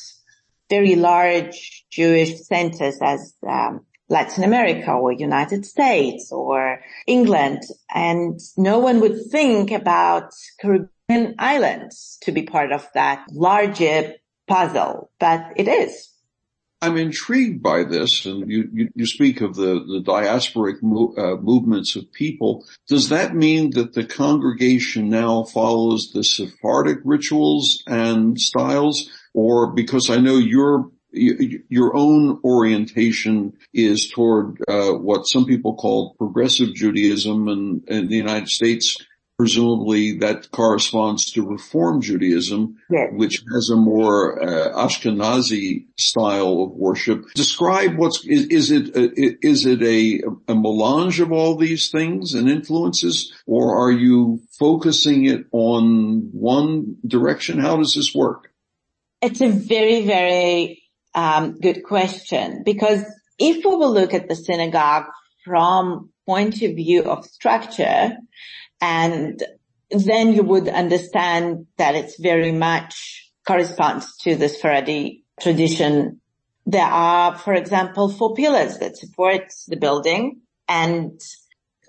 very 0.70 0.94
large 0.94 1.84
Jewish 1.90 2.40
centers 2.42 2.98
as 3.02 3.34
um, 3.46 3.84
Latin 4.08 4.44
America 4.44 4.92
or 4.92 5.10
United 5.10 5.66
States 5.66 6.30
or 6.30 6.80
England, 7.08 7.62
and 7.92 8.38
no 8.56 8.78
one 8.78 9.00
would 9.00 9.26
think 9.30 9.72
about 9.72 10.32
Caribbean 10.60 11.34
islands 11.40 12.18
to 12.22 12.30
be 12.30 12.42
part 12.42 12.70
of 12.70 12.88
that 12.94 13.26
larger 13.32 14.14
puzzle, 14.46 15.10
but 15.18 15.52
it 15.56 15.66
is. 15.66 16.15
I'm 16.82 16.98
intrigued 16.98 17.62
by 17.62 17.84
this, 17.84 18.26
and 18.26 18.50
you, 18.50 18.68
you, 18.72 18.90
you 18.94 19.06
speak 19.06 19.40
of 19.40 19.54
the, 19.54 19.84
the 19.86 20.02
diasporic 20.04 20.82
mo- 20.82 21.14
uh, 21.16 21.36
movements 21.40 21.96
of 21.96 22.12
people. 22.12 22.66
Does 22.86 23.08
that 23.08 23.34
mean 23.34 23.70
that 23.70 23.94
the 23.94 24.04
congregation 24.04 25.08
now 25.08 25.44
follows 25.44 26.10
the 26.12 26.22
Sephardic 26.22 26.98
rituals 27.04 27.82
and 27.86 28.38
styles? 28.38 29.10
Or 29.32 29.72
because 29.72 30.10
I 30.10 30.18
know 30.18 30.36
your 30.36 30.90
your 31.12 31.96
own 31.96 32.40
orientation 32.44 33.54
is 33.72 34.10
toward 34.10 34.62
uh, 34.68 34.90
what 34.90 35.22
some 35.22 35.46
people 35.46 35.74
call 35.74 36.14
progressive 36.18 36.74
Judaism, 36.74 37.48
and 37.48 37.88
in 37.88 38.08
the 38.08 38.16
United 38.16 38.48
States, 38.48 38.98
presumably 39.38 40.18
that 40.18 40.50
corresponds 40.50 41.32
to 41.32 41.46
Reform 41.46 42.00
Judaism, 42.00 42.76
yes. 42.90 43.10
which 43.12 43.44
has 43.52 43.68
a 43.68 43.76
more 43.76 44.42
uh, 44.42 44.86
Ashkenazi 44.86 45.86
style 45.98 46.62
of 46.62 46.70
worship. 46.72 47.24
Describe 47.34 47.98
what's 47.98 48.24
is, 48.24 48.46
is 48.46 48.70
it 48.70 48.96
a, 48.96 49.46
is 49.46 49.66
it 49.66 49.82
a, 49.82 50.22
a 50.48 50.54
melange 50.54 51.20
of 51.20 51.32
all 51.32 51.56
these 51.56 51.90
things 51.90 52.32
and 52.32 52.48
influences, 52.48 53.32
or 53.46 53.76
are 53.78 53.92
you 53.92 54.40
focusing 54.58 55.26
it 55.26 55.44
on 55.52 56.30
one 56.32 56.96
direction? 57.06 57.58
How 57.58 57.76
does 57.76 57.94
this 57.94 58.14
work? 58.14 58.50
It's 59.20 59.40
a 59.40 59.48
very 59.48 60.06
very 60.06 60.82
um, 61.14 61.58
good 61.60 61.82
question 61.84 62.62
because 62.64 63.04
if 63.38 63.56
we 63.56 63.76
will 63.76 63.92
look 63.92 64.14
at 64.14 64.28
the 64.28 64.36
synagogue 64.36 65.06
from 65.44 66.10
point 66.26 66.62
of 66.62 66.74
view 66.74 67.04
of 67.04 67.24
structure, 67.26 68.16
and 68.80 69.42
then 69.90 70.32
you 70.32 70.42
would 70.42 70.68
understand 70.68 71.66
that 71.78 71.94
it's 71.94 72.20
very 72.20 72.52
much 72.52 73.30
corresponds 73.46 74.16
to 74.18 74.34
the 74.34 74.48
Sephardi 74.48 75.24
tradition. 75.40 76.20
There 76.66 76.84
are, 76.84 77.38
for 77.38 77.54
example, 77.54 78.08
four 78.08 78.34
pillars 78.34 78.78
that 78.78 78.96
support 78.96 79.52
the 79.68 79.76
building 79.76 80.40
and 80.68 81.20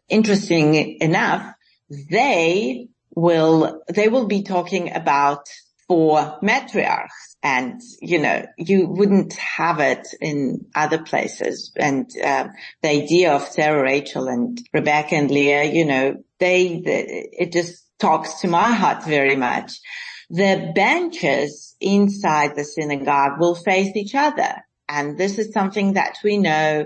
interesting 0.07 0.97
enough, 1.01 1.51
they 1.89 2.87
will, 3.15 3.81
they 3.89 4.07
will 4.07 4.27
be 4.27 4.43
talking 4.43 4.93
about 4.93 5.47
four 5.87 6.37
matriarchs 6.43 7.35
and 7.41 7.81
you 8.01 8.19
know 8.19 8.45
you 8.57 8.87
wouldn't 8.87 9.33
have 9.33 9.79
it 9.79 10.07
in 10.19 10.65
other 10.75 11.01
places. 11.01 11.71
And 11.75 12.09
uh, 12.23 12.49
the 12.81 12.89
idea 12.89 13.33
of 13.33 13.43
sarah 13.43 13.81
rachel 13.81 14.27
and 14.27 14.59
rebecca 14.73 15.15
and 15.15 15.31
leah 15.31 15.63
you 15.63 15.85
know 15.85 16.17
they, 16.39 16.81
the, 16.81 17.43
it 17.43 17.51
just 17.51 17.83
talks 17.99 18.41
to 18.41 18.47
my 18.47 18.71
heart 18.71 19.03
very 19.03 19.35
much. 19.35 19.79
The 20.29 20.71
benches 20.75 21.75
inside 21.79 22.55
the 22.55 22.63
synagogue 22.63 23.39
will 23.39 23.55
face 23.55 23.95
each 23.95 24.13
other. 24.13 24.63
And 24.89 25.17
this 25.17 25.37
is 25.37 25.53
something 25.53 25.93
that 25.93 26.17
we 26.23 26.37
know 26.37 26.85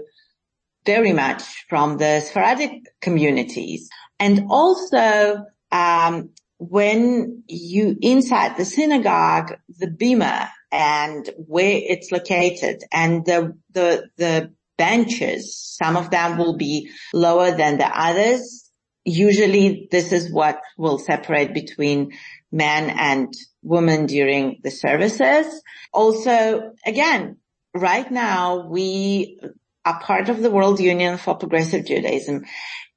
very 0.86 1.14
much 1.14 1.44
from 1.70 1.98
the 1.98 2.22
Sephardic 2.22 2.72
communities. 3.02 3.90
And 4.20 4.48
also 4.50 5.46
um, 5.72 6.30
when 6.62 7.42
you 7.48 7.98
inside 8.02 8.56
the 8.56 8.66
synagogue, 8.66 9.58
the 9.80 9.88
bima 9.88 10.48
and 10.72 11.28
where 11.36 11.76
it's 11.76 12.12
located 12.12 12.84
and 12.92 13.26
the, 13.26 13.58
the, 13.72 14.08
the 14.18 14.54
benches, 14.78 15.58
some 15.82 15.98
of 15.98 16.12
them 16.12 16.38
will 16.38 16.56
be 16.58 16.92
lower 17.14 17.50
than 17.50 17.80
the 17.80 17.88
others. 17.88 18.70
Usually 19.04 19.88
this 19.90 20.12
is 20.12 20.32
what 20.32 20.62
will 20.78 21.00
separate 21.00 21.52
between 21.56 22.12
men 22.52 22.92
and 22.92 23.34
women 23.64 24.06
during 24.06 24.60
the 24.64 24.70
services. 24.70 25.64
Also, 25.92 26.74
again, 26.86 27.38
right 27.74 28.10
now 28.12 28.68
we 28.68 29.40
are 29.84 30.00
part 30.00 30.30
of 30.30 30.44
the 30.44 30.52
World 30.52 30.80
Union 30.80 31.18
for 31.18 31.34
Progressive 31.34 31.88
Judaism 31.88 32.46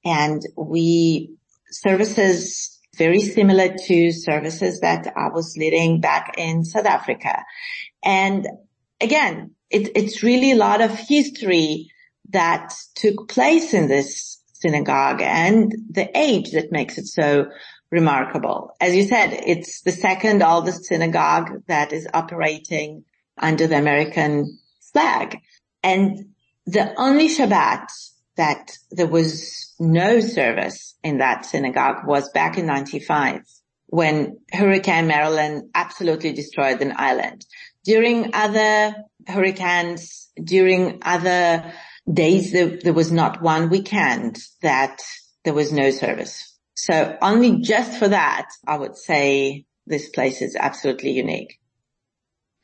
and 0.04 0.42
we 0.54 1.34
services 1.70 2.73
very 2.94 3.20
similar 3.20 3.74
to 3.86 4.12
services 4.12 4.80
that 4.80 5.12
I 5.16 5.28
was 5.28 5.56
leading 5.56 6.00
back 6.00 6.34
in 6.38 6.64
South 6.64 6.86
Africa. 6.86 7.44
And 8.02 8.46
again, 9.00 9.52
it, 9.70 9.90
it's 9.96 10.22
really 10.22 10.52
a 10.52 10.56
lot 10.56 10.80
of 10.80 10.90
history 10.98 11.90
that 12.30 12.72
took 12.94 13.28
place 13.28 13.74
in 13.74 13.88
this 13.88 14.40
synagogue 14.52 15.20
and 15.22 15.74
the 15.90 16.10
age 16.16 16.52
that 16.52 16.72
makes 16.72 16.96
it 16.98 17.06
so 17.06 17.46
remarkable. 17.90 18.74
As 18.80 18.94
you 18.94 19.04
said, 19.04 19.32
it's 19.46 19.82
the 19.82 19.92
second 19.92 20.42
oldest 20.42 20.84
synagogue 20.84 21.62
that 21.68 21.92
is 21.92 22.08
operating 22.12 23.04
under 23.38 23.66
the 23.66 23.78
American 23.78 24.58
flag. 24.92 25.38
And 25.82 26.34
the 26.66 26.94
only 26.98 27.28
Shabbat 27.28 27.86
that 28.36 28.72
there 28.90 29.06
was 29.06 29.74
no 29.78 30.20
service 30.20 30.96
in 31.02 31.18
that 31.18 31.44
synagogue 31.46 32.06
was 32.06 32.30
back 32.30 32.58
in 32.58 32.66
95 32.66 33.42
when 33.86 34.38
Hurricane 34.52 35.06
Marilyn 35.06 35.70
absolutely 35.74 36.32
destroyed 36.32 36.80
an 36.80 36.94
island. 36.96 37.44
During 37.84 38.34
other 38.34 38.94
hurricanes, 39.26 40.30
during 40.42 41.00
other 41.02 41.72
days, 42.12 42.52
there, 42.52 42.76
there 42.82 42.92
was 42.92 43.12
not 43.12 43.42
one 43.42 43.68
weekend 43.68 44.38
that 44.62 45.00
there 45.44 45.54
was 45.54 45.72
no 45.72 45.90
service. 45.90 46.58
So 46.74 47.16
only 47.22 47.60
just 47.60 47.98
for 47.98 48.08
that, 48.08 48.48
I 48.66 48.76
would 48.76 48.96
say 48.96 49.66
this 49.86 50.08
place 50.08 50.42
is 50.42 50.56
absolutely 50.56 51.12
unique. 51.12 51.58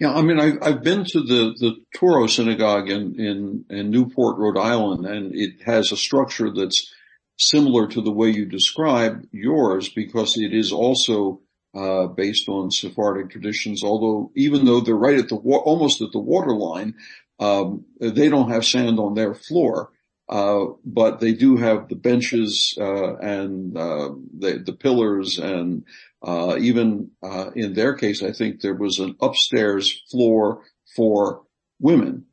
Yeah, 0.01 0.15
I 0.15 0.23
mean, 0.23 0.41
I, 0.41 0.71
have 0.71 0.83
been 0.83 1.05
to 1.05 1.21
the, 1.21 1.55
the 1.59 1.77
Touro 1.95 2.29
Synagogue 2.29 2.89
in, 2.89 3.21
in, 3.21 3.67
in 3.69 3.91
Newport, 3.91 4.39
Rhode 4.39 4.57
Island, 4.57 5.05
and 5.05 5.35
it 5.35 5.61
has 5.67 5.93
a 5.93 5.97
structure 5.97 6.51
that's 6.51 6.91
similar 7.39 7.87
to 7.89 8.01
the 8.01 8.11
way 8.11 8.31
you 8.31 8.47
describe 8.47 9.27
yours 9.31 9.91
because 9.91 10.39
it 10.39 10.55
is 10.55 10.73
also 10.73 11.43
uh, 11.75 12.07
based 12.07 12.49
on 12.49 12.71
Sephardic 12.71 13.29
traditions. 13.29 13.85
Although 13.85 14.33
even 14.35 14.65
though 14.65 14.81
they're 14.81 14.97
right 14.97 15.19
at 15.19 15.29
the 15.29 15.37
almost 15.37 16.01
at 16.01 16.13
the 16.13 16.19
waterline, 16.19 16.95
um, 17.39 17.85
they 18.01 18.31
don't 18.31 18.51
have 18.51 18.65
sand 18.65 18.99
on 18.99 19.13
their 19.13 19.35
floor. 19.35 19.91
Uh, 20.31 20.67
but 20.85 21.19
they 21.19 21.33
do 21.33 21.57
have 21.57 21.89
the 21.89 21.97
benches 21.97 22.75
uh, 22.81 23.17
and 23.17 23.77
uh, 23.77 24.11
the, 24.39 24.63
the, 24.65 24.73
pillars 24.73 25.41
and 25.41 25.85
uh, 26.23 26.57
even 26.61 27.11
uh, 27.23 27.51
in 27.55 27.75
their 27.75 27.95
case, 27.95 28.23
I 28.23 28.33
think 28.33 28.61
there 28.61 28.75
was 28.75 28.99
an 28.99 29.17
upstairs 29.21 30.03
floor 30.11 30.63
for 30.97 31.43
women 31.81 32.27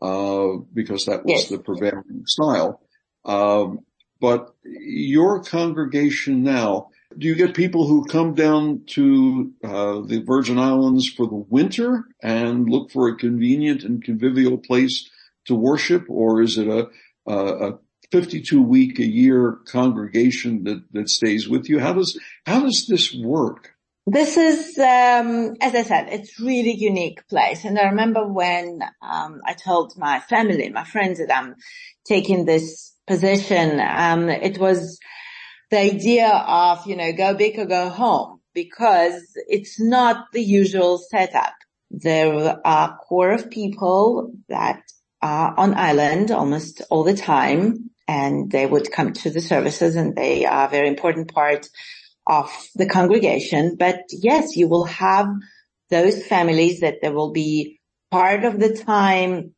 because 0.00 1.06
that 1.06 1.24
was 1.24 1.42
yes. 1.42 1.48
the 1.48 1.58
prevailing 1.58 2.24
style. 2.26 2.80
Um, 3.24 3.80
but 4.20 4.54
your 4.64 5.42
congregation 5.42 6.42
now, 6.42 6.88
do 7.16 7.26
you 7.26 7.34
get 7.34 7.54
people 7.54 7.86
who 7.86 8.04
come 8.06 8.34
down 8.34 8.84
to 8.88 9.52
uh, 9.62 10.00
the 10.00 10.22
Virgin 10.26 10.58
Islands 10.58 11.08
for 11.08 11.26
the 11.26 11.44
winter 11.48 12.04
and 12.22 12.68
look 12.68 12.90
for 12.90 13.08
a 13.08 13.16
convenient 13.16 13.82
and 13.82 14.02
convivial 14.02 14.58
place 14.58 15.10
to 15.46 15.54
worship, 15.54 16.06
or 16.08 16.42
is 16.42 16.58
it 16.58 16.68
a, 16.68 16.88
a, 17.26 17.68
a 17.68 17.78
52 18.14 18.62
week 18.62 19.00
a 19.00 19.04
year 19.04 19.58
congregation 19.66 20.62
that, 20.62 20.84
that 20.92 21.08
stays 21.08 21.48
with 21.48 21.68
you? 21.68 21.80
How 21.80 21.94
does, 21.94 22.16
how 22.46 22.60
does 22.60 22.86
this 22.86 23.12
work? 23.12 23.74
This 24.06 24.36
is, 24.36 24.78
um, 24.78 25.56
as 25.60 25.74
I 25.74 25.82
said, 25.82 26.06
it's 26.10 26.38
really 26.38 26.76
unique 26.76 27.26
place. 27.26 27.64
And 27.64 27.76
I 27.76 27.86
remember 27.86 28.24
when, 28.24 28.78
um, 29.02 29.40
I 29.44 29.54
told 29.54 29.94
my 29.98 30.20
family, 30.20 30.68
my 30.68 30.84
friends 30.84 31.18
that 31.18 31.36
I'm 31.36 31.56
taking 32.06 32.44
this 32.44 32.94
position, 33.04 33.80
um, 33.80 34.28
it 34.28 34.58
was 34.58 35.00
the 35.72 35.80
idea 35.80 36.28
of, 36.28 36.86
you 36.86 36.94
know, 36.94 37.12
go 37.12 37.34
big 37.34 37.58
or 37.58 37.66
go 37.66 37.88
home 37.88 38.38
because 38.54 39.24
it's 39.48 39.80
not 39.80 40.26
the 40.32 40.40
usual 40.40 40.98
setup. 40.98 41.54
There 41.90 42.60
are 42.64 42.90
a 42.90 42.96
core 43.08 43.32
of 43.32 43.50
people 43.50 44.34
that 44.48 44.82
are 45.20 45.58
on 45.58 45.74
island 45.74 46.30
almost 46.30 46.80
all 46.90 47.02
the 47.02 47.16
time 47.16 47.90
and 48.06 48.50
they 48.50 48.66
would 48.66 48.92
come 48.92 49.12
to 49.12 49.30
the 49.30 49.40
services 49.40 49.96
and 49.96 50.14
they 50.14 50.44
are 50.44 50.66
a 50.66 50.70
very 50.70 50.88
important 50.88 51.32
part 51.32 51.68
of 52.26 52.50
the 52.74 52.86
congregation. 52.86 53.76
But 53.78 54.00
yes, 54.10 54.56
you 54.56 54.68
will 54.68 54.84
have 54.84 55.28
those 55.90 56.26
families 56.26 56.80
that 56.80 56.96
there 57.02 57.12
will 57.12 57.32
be 57.32 57.80
part 58.10 58.44
of 58.44 58.58
the 58.60 58.74
time 58.76 59.54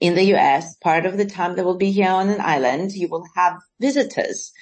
in 0.00 0.14
the 0.14 0.34
US, 0.34 0.76
part 0.76 1.06
of 1.06 1.16
the 1.16 1.24
time 1.24 1.56
they 1.56 1.62
will 1.62 1.78
be 1.78 1.90
here 1.90 2.10
on 2.10 2.28
an 2.28 2.40
island. 2.40 2.92
You 2.92 3.08
will 3.08 3.26
have 3.34 3.60
visitors 3.80 4.52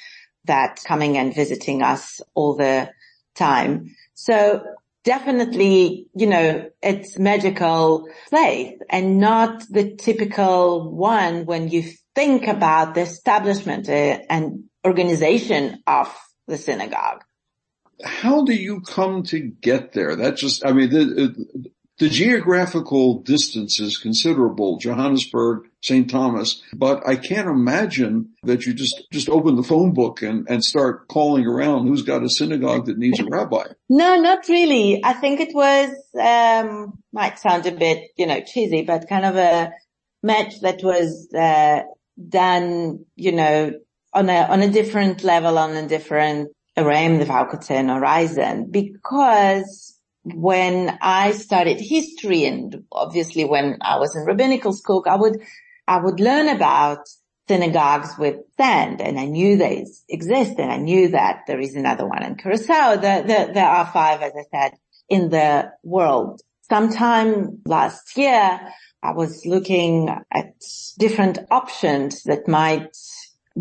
that 0.45 0.83
coming 0.85 1.17
and 1.17 1.35
visiting 1.35 1.83
us 1.83 2.21
all 2.35 2.55
the 2.55 2.91
time. 3.35 3.95
So 4.15 4.63
definitely, 5.05 6.09
you 6.15 6.27
know, 6.27 6.71
it's 6.83 7.19
magical 7.19 8.09
place 8.29 8.79
and 8.91 9.19
not 9.19 9.65
the 9.71 9.95
typical 9.97 10.93
one 10.95 11.47
when 11.47 11.69
you 11.69 11.91
think 12.15 12.47
about 12.47 12.95
the 12.95 13.03
establishment 13.03 13.89
uh, 13.89 14.19
and 14.29 14.65
organization 14.85 15.83
of 15.87 16.15
the 16.47 16.57
synagogue. 16.57 17.25
How 18.05 18.45
do 18.45 18.53
you 18.53 18.81
come 18.81 19.23
to 19.25 19.39
get 19.41 19.93
there? 19.93 20.17
That 20.17 20.37
just, 20.37 20.67
I 20.67 20.73
mean, 20.73 20.91
the, 20.91 21.71
the 21.99 22.09
geographical 22.09 23.21
distance 23.21 23.79
is 23.79 23.99
considerable, 23.99 24.79
Johannesburg, 24.79 25.69
St. 25.81 26.11
Thomas, 26.11 26.61
but 26.75 27.07
I 27.07 27.15
can't 27.15 27.49
imagine 27.49 28.31
that 28.43 28.67
you 28.67 28.75
just, 28.75 29.05
just 29.13 29.29
open 29.29 29.55
the 29.55 29.63
phone 29.63 29.95
book 29.95 30.23
and, 30.23 30.47
and 30.51 30.65
start 30.65 31.07
calling 31.07 31.47
around 31.47 31.87
who's 31.87 32.03
got 32.03 32.25
a 32.25 32.29
synagogue 32.29 32.87
that 32.87 32.99
needs 32.99 33.21
a 33.21 33.25
rabbi. 33.25 33.65
No, 33.89 34.21
not 34.21 34.49
really. 34.49 35.05
I 35.05 35.13
think 35.13 35.41
it 35.41 35.55
was, 35.55 35.91
um, 36.21 36.99
might 37.13 37.39
sound 37.39 37.67
a 37.67 37.73
bit, 37.73 38.11
you 38.17 38.27
know, 38.27 38.41
cheesy, 38.41 38.83
but 38.83 39.09
kind 39.09 39.25
of 39.25 39.37
a 39.37 39.73
match 40.23 40.61
that 40.63 40.83
was, 40.83 41.29
uh, 41.33 41.83
done, 42.29 43.05
you 43.17 43.33
know, 43.33 43.73
on 44.13 44.29
a, 44.29 44.43
on 44.43 44.63
a 44.63 44.71
different 44.71 45.25
level, 45.25 45.59
on 45.59 45.73
a 45.77 45.89
different 45.89 46.51
realm, 46.77 47.21
if 47.21 47.31
I 47.31 47.45
could 47.45 47.65
say, 47.65 47.77
an 47.77 47.89
horizon, 47.89 48.69
because 48.71 49.99
when 50.23 50.97
I 51.03 51.33
studied 51.33 51.81
history 51.81 52.45
and 52.45 52.85
obviously 52.91 53.45
when 53.45 53.79
I 53.83 53.99
was 53.99 54.17
in 54.17 54.25
rabbinical 54.25 54.73
school, 54.73 55.05
I 55.07 55.17
would, 55.17 55.41
I 55.87 55.99
would 55.99 56.21
learn 56.21 56.49
about 56.49 57.01
synagogues 57.47 58.17
with 58.19 58.37
sand 58.57 59.03
and 59.03 59.19
I 59.19 59.27
knew 59.27 59.57
they 59.57 59.85
exist 60.09 60.55
and 60.59 60.73
I 60.73 60.79
knew 60.79 61.09
that 61.09 61.41
there 61.47 61.61
is 61.61 61.75
another 61.75 62.07
one 62.07 62.23
in 62.23 62.37
Curacao. 62.37 62.97
The, 62.97 63.23
the, 63.27 63.53
there 63.53 63.69
are 63.69 63.87
five, 63.87 64.23
as 64.23 64.33
I 64.35 64.45
said, 64.51 64.79
in 65.09 65.29
the 65.29 65.73
world. 65.83 66.41
Sometime 66.71 67.61
last 67.67 68.17
year, 68.17 68.61
I 69.05 69.13
was 69.13 69.45
looking 69.45 70.09
at 70.09 70.55
different 70.99 71.39
options 71.51 72.23
that 72.23 72.49
might 72.49 72.97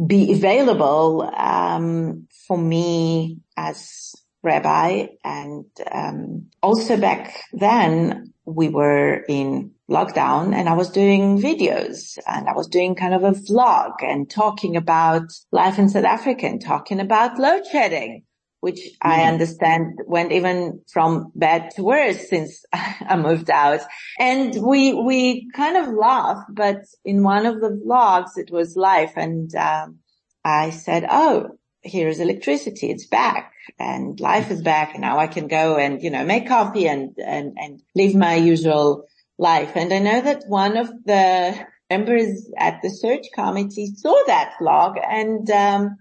be 0.08 0.32
available 0.32 1.29
um, 1.36 2.27
for 2.47 2.58
me 2.58 3.39
as 3.58 4.15
rabbi. 4.41 5.08
And 5.23 5.65
um, 5.91 6.47
also 6.62 6.97
back 6.97 7.43
then 7.51 8.34
we 8.45 8.69
were 8.69 9.23
in 9.27 9.71
lockdown 9.89 10.56
and 10.56 10.69
I 10.69 10.73
was 10.73 10.89
doing 10.89 11.41
videos 11.41 12.17
and 12.25 12.47
I 12.47 12.53
was 12.53 12.67
doing 12.67 12.95
kind 12.95 13.13
of 13.13 13.23
a 13.23 13.32
vlog 13.32 14.01
and 14.01 14.29
talking 14.29 14.77
about 14.77 15.23
life 15.51 15.77
in 15.77 15.89
South 15.89 16.06
Africa 16.06 16.47
and 16.47 16.62
talking 16.62 16.99
about 16.99 17.38
load 17.38 17.63
shedding, 17.69 18.23
which 18.63 18.80
mm-hmm. 18.80 19.12
I 19.12 19.23
understand 19.23 19.99
went 20.08 20.32
even 20.32 20.80
from 20.89 21.34
bad 21.36 21.71
to 21.71 21.84
worse 21.84 22.30
since 22.30 22.63
I 22.73 23.17
moved 23.17 23.49
out. 23.49 23.82
And 24.17 24.56
we, 24.65 24.93
we 24.93 25.49
kind 25.52 25.76
of 25.76 25.93
laughed, 25.93 26.47
but 26.49 26.78
in 27.04 27.23
one 27.23 27.45
of 27.45 27.60
the 27.60 27.78
vlogs, 27.86 28.38
it 28.38 28.52
was 28.52 28.78
live 28.78 29.12
and, 29.17 29.54
um, 29.56 29.99
I 30.45 30.69
said, 30.69 31.06
Oh, 31.10 31.58
here's 31.82 32.21
electricity. 32.21 32.89
It's 32.89 33.06
back 33.06 33.52
and 33.78 34.17
life 34.21 34.49
is 34.49 34.62
back. 34.62 34.93
And 34.93 35.02
now 35.02 35.19
I 35.19 35.28
can 35.28 35.47
go 35.49 35.76
and, 35.76 36.02
you 36.02 36.10
know, 36.10 36.23
make 36.23 36.47
coffee 36.47 36.88
and, 36.88 37.17
and, 37.17 37.58
and 37.58 37.82
live 37.95 38.15
my 38.15 38.36
usual 38.36 39.08
life. 39.38 39.73
And 39.76 39.93
I 39.93 39.99
know 39.99 40.21
that 40.21 40.43
one 40.47 40.78
of 40.78 40.88
the 41.04 41.67
members 41.89 42.49
at 42.58 42.82
the 42.82 42.89
search 42.89 43.26
committee 43.34 43.93
saw 43.93 44.15
that 44.28 44.54
vlog 44.62 44.95
and, 45.06 45.49
um, 45.52 45.97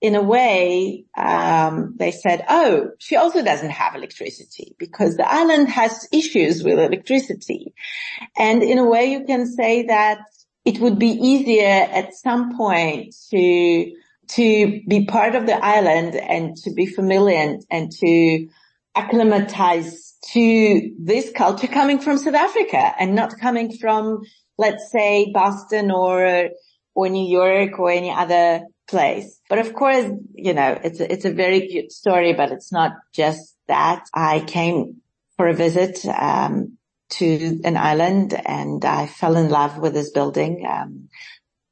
in 0.00 0.14
a 0.14 0.22
way, 0.22 1.04
um, 1.16 1.94
they 1.96 2.10
said, 2.10 2.44
oh, 2.48 2.90
she 2.98 3.16
also 3.16 3.42
doesn't 3.42 3.70
have 3.70 3.94
electricity 3.94 4.76
because 4.78 5.16
the 5.16 5.30
island 5.30 5.68
has 5.68 6.06
issues 6.12 6.62
with 6.62 6.78
electricity. 6.78 7.74
And 8.36 8.62
in 8.62 8.78
a 8.78 8.84
way 8.84 9.06
you 9.06 9.24
can 9.24 9.46
say 9.46 9.86
that 9.86 10.18
it 10.64 10.80
would 10.80 10.98
be 10.98 11.08
easier 11.08 11.66
at 11.66 12.14
some 12.14 12.56
point 12.56 13.14
to 13.30 13.92
to 14.28 14.80
be 14.88 15.04
part 15.04 15.36
of 15.36 15.46
the 15.46 15.64
island 15.64 16.16
and 16.16 16.56
to 16.56 16.72
be 16.72 16.86
familiar 16.86 17.58
and, 17.70 17.92
to 17.92 18.48
acclimatize 18.96 20.14
to 20.32 20.90
this 20.98 21.30
culture 21.30 21.68
coming 21.68 22.00
from 22.00 22.18
South 22.18 22.34
Africa 22.34 22.92
and 22.98 23.14
not 23.14 23.38
coming 23.38 23.76
from, 23.76 24.22
let's 24.58 24.90
say, 24.90 25.30
Boston 25.32 25.90
or, 25.92 26.48
or 26.94 27.08
New 27.08 27.30
York 27.30 27.78
or 27.78 27.90
any 27.90 28.10
other 28.10 28.62
place. 28.88 29.40
But 29.48 29.58
of 29.58 29.74
course, 29.74 30.10
you 30.34 30.54
know, 30.54 30.78
it's 30.82 31.00
a, 31.00 31.12
it's 31.12 31.24
a 31.24 31.32
very 31.32 31.68
cute 31.68 31.92
story, 31.92 32.34
but 32.34 32.52
it's 32.52 32.72
not 32.72 32.92
just 33.12 33.56
that. 33.68 34.04
I 34.14 34.40
came 34.40 35.02
for 35.36 35.48
a 35.48 35.54
visit, 35.54 36.04
um, 36.06 36.78
to 37.08 37.60
an 37.64 37.76
island 37.76 38.34
and 38.46 38.84
I 38.84 39.06
fell 39.06 39.36
in 39.36 39.48
love 39.48 39.78
with 39.78 39.94
this 39.94 40.10
building. 40.10 40.66
Um, 40.68 41.08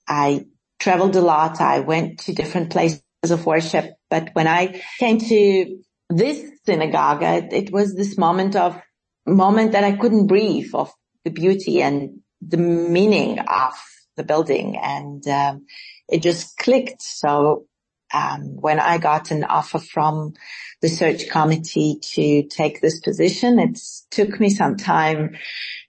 I 0.08 0.46
traveled 0.78 1.16
a 1.16 1.20
lot. 1.20 1.60
I 1.60 1.80
went 1.80 2.20
to 2.20 2.34
different 2.34 2.70
places 2.70 3.02
of 3.30 3.46
worship, 3.46 3.94
but 4.10 4.30
when 4.34 4.46
I 4.46 4.82
came 4.98 5.18
to 5.18 5.78
this 6.10 6.50
synagogue, 6.66 7.22
it 7.22 7.72
was 7.72 7.94
this 7.94 8.18
moment 8.18 8.54
of 8.56 8.80
moment 9.26 9.72
that 9.72 9.84
I 9.84 9.92
couldn't 9.92 10.26
breathe 10.26 10.70
of 10.74 10.92
the 11.24 11.30
beauty 11.30 11.80
and 11.82 12.20
the 12.42 12.58
meaning 12.58 13.38
of 13.38 13.72
the 14.16 14.24
building 14.24 14.76
and 14.76 15.26
um, 15.26 15.66
it 16.08 16.22
just 16.22 16.56
clicked. 16.58 17.02
So 17.02 17.66
um, 18.12 18.56
when 18.60 18.78
I 18.78 18.98
got 18.98 19.30
an 19.30 19.44
offer 19.44 19.78
from 19.78 20.34
the 20.80 20.88
search 20.88 21.28
committee 21.28 21.98
to 22.14 22.44
take 22.48 22.80
this 22.80 23.00
position, 23.00 23.58
it 23.58 23.78
took 24.10 24.38
me 24.38 24.50
some 24.50 24.76
time 24.76 25.36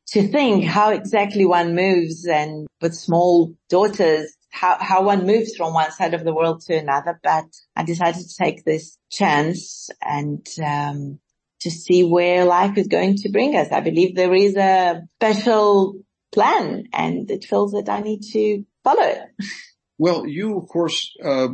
to 0.07 0.27
think 0.27 0.65
how 0.65 0.91
exactly 0.91 1.45
one 1.45 1.75
moves 1.75 2.25
and 2.25 2.67
with 2.81 2.95
small 2.95 3.53
daughters, 3.69 4.35
how, 4.51 4.77
how 4.79 5.03
one 5.03 5.25
moves 5.25 5.55
from 5.55 5.73
one 5.73 5.91
side 5.91 6.13
of 6.13 6.23
the 6.23 6.33
world 6.33 6.61
to 6.61 6.75
another, 6.75 7.19
but 7.23 7.45
I 7.75 7.83
decided 7.83 8.21
to 8.21 8.35
take 8.35 8.63
this 8.63 8.97
chance 9.11 9.89
and, 10.01 10.47
um, 10.63 11.19
to 11.61 11.71
see 11.71 12.03
where 12.03 12.45
life 12.45 12.77
is 12.77 12.87
going 12.87 13.15
to 13.17 13.29
bring 13.29 13.55
us. 13.55 13.71
I 13.71 13.79
believe 13.79 14.15
there 14.15 14.33
is 14.33 14.55
a 14.55 15.01
special 15.17 15.95
plan 16.31 16.85
and 16.93 17.29
it 17.31 17.45
feels 17.45 17.71
that 17.71 17.89
I 17.89 18.01
need 18.01 18.21
to 18.33 18.63
follow 18.83 19.01
it. 19.01 19.21
Well, 19.97 20.27
you, 20.27 20.57
of 20.57 20.67
course, 20.67 21.15
uh, 21.23 21.47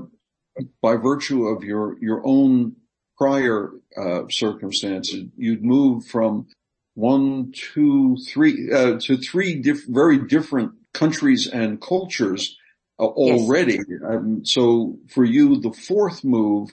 by 0.82 0.96
virtue 0.96 1.46
of 1.48 1.64
your, 1.64 1.98
your 2.02 2.22
own 2.26 2.76
prior, 3.18 3.72
uh, 3.98 4.24
circumstances, 4.30 5.26
you'd 5.38 5.64
moved 5.64 6.10
from 6.10 6.48
one, 6.96 7.54
two, 7.54 8.18
three, 8.28 8.72
uh, 8.72 9.00
to 9.00 9.18
three 9.18 9.62
diff- 9.62 9.88
very 9.88 10.18
different 10.28 10.74
countries 10.94 11.48
and 11.48 11.82
cultures 11.82 12.58
uh, 13.00 13.06
already. 13.06 13.80
Yes. 13.88 14.02
Um, 14.04 14.46
so 14.46 14.98
for 15.08 15.24
you, 15.24 15.60
the 15.60 15.72
fourth 15.72 16.24
move, 16.24 16.70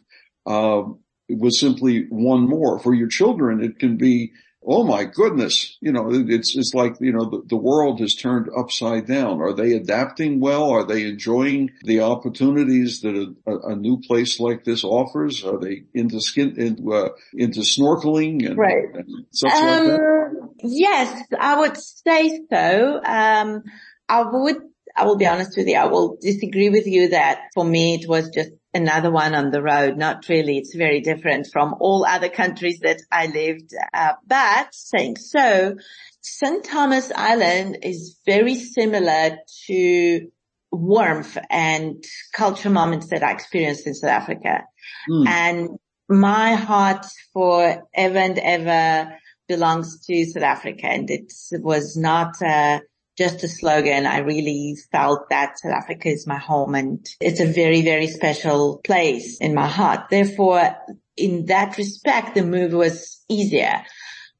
uh, 0.46 0.82
was 1.28 1.60
simply 1.60 2.06
one 2.08 2.48
more. 2.48 2.78
For 2.78 2.94
your 2.94 3.08
children, 3.08 3.62
it 3.62 3.78
can 3.78 3.96
be 3.96 4.32
oh 4.70 4.84
my 4.84 5.04
goodness, 5.04 5.78
you 5.80 5.90
know, 5.90 6.10
it's, 6.12 6.54
it's 6.54 6.74
like, 6.74 6.96
you 7.00 7.10
know, 7.10 7.24
the, 7.24 7.42
the, 7.46 7.56
world 7.56 8.00
has 8.00 8.14
turned 8.14 8.48
upside 8.54 9.06
down. 9.06 9.40
Are 9.40 9.54
they 9.54 9.72
adapting 9.72 10.40
well? 10.40 10.70
Are 10.70 10.84
they 10.84 11.06
enjoying 11.06 11.70
the 11.84 12.02
opportunities 12.02 13.00
that 13.00 13.34
a, 13.46 13.58
a, 13.70 13.76
new 13.76 13.98
place 14.00 14.38
like 14.38 14.64
this 14.64 14.84
offers? 14.84 15.42
Are 15.42 15.58
they 15.58 15.84
into 15.94 16.20
skin, 16.20 16.60
into, 16.60 16.92
uh, 16.92 17.08
into 17.32 17.60
snorkeling 17.60 18.46
and, 18.46 18.58
right. 18.58 18.84
and 18.92 19.26
such 19.30 19.50
um, 19.52 19.64
like 19.64 19.86
that? 19.86 20.00
Um, 20.00 20.50
yes, 20.62 21.26
I 21.40 21.60
would 21.60 21.76
say 21.78 22.40
so. 22.50 23.00
Um, 23.02 23.62
I 24.06 24.22
would, 24.30 24.56
I 24.94 25.06
will 25.06 25.16
be 25.16 25.26
honest 25.26 25.56
with 25.56 25.66
you. 25.66 25.76
I 25.76 25.86
will 25.86 26.18
disagree 26.20 26.68
with 26.68 26.86
you 26.86 27.08
that 27.08 27.40
for 27.54 27.64
me 27.64 27.94
it 27.94 28.08
was 28.08 28.28
just 28.28 28.50
another 28.74 29.10
one 29.10 29.34
on 29.34 29.50
the 29.50 29.62
road. 29.62 29.96
Not 29.96 30.28
really. 30.28 30.58
It's 30.58 30.74
very 30.74 31.00
different 31.00 31.48
from 31.52 31.74
all 31.80 32.04
other 32.04 32.28
countries 32.28 32.80
that 32.80 33.00
I 33.10 33.26
lived. 33.26 33.72
Uh, 33.92 34.12
but 34.26 34.68
saying 34.72 35.16
so, 35.16 35.76
St. 36.20 36.64
Thomas 36.64 37.10
Island 37.14 37.78
is 37.82 38.18
very 38.26 38.54
similar 38.54 39.38
to 39.66 40.30
warmth 40.70 41.38
and 41.50 42.04
culture 42.34 42.70
moments 42.70 43.08
that 43.08 43.22
I 43.22 43.32
experienced 43.32 43.86
in 43.86 43.94
South 43.94 44.10
Africa. 44.10 44.64
Mm. 45.08 45.26
And 45.26 45.68
my 46.08 46.54
heart 46.54 47.06
for 47.32 47.82
ever 47.94 48.18
and 48.18 48.38
ever 48.38 49.14
belongs 49.46 50.04
to 50.06 50.24
South 50.26 50.42
Africa 50.42 50.86
and 50.86 51.10
it 51.10 51.32
was 51.52 51.96
not, 51.96 52.40
uh, 52.42 52.80
just 53.18 53.42
a 53.42 53.48
slogan. 53.48 54.06
I 54.06 54.18
really 54.18 54.76
felt 54.92 55.28
that 55.30 55.58
South 55.58 55.72
Africa 55.72 56.08
is 56.08 56.26
my 56.26 56.38
home 56.38 56.76
and 56.76 57.04
it's 57.20 57.40
a 57.40 57.52
very, 57.52 57.82
very 57.82 58.06
special 58.06 58.80
place 58.84 59.38
in 59.40 59.54
my 59.54 59.66
heart. 59.66 60.08
Therefore, 60.08 60.76
in 61.16 61.46
that 61.46 61.76
respect, 61.76 62.36
the 62.36 62.44
move 62.44 62.72
was 62.72 63.20
easier. 63.28 63.82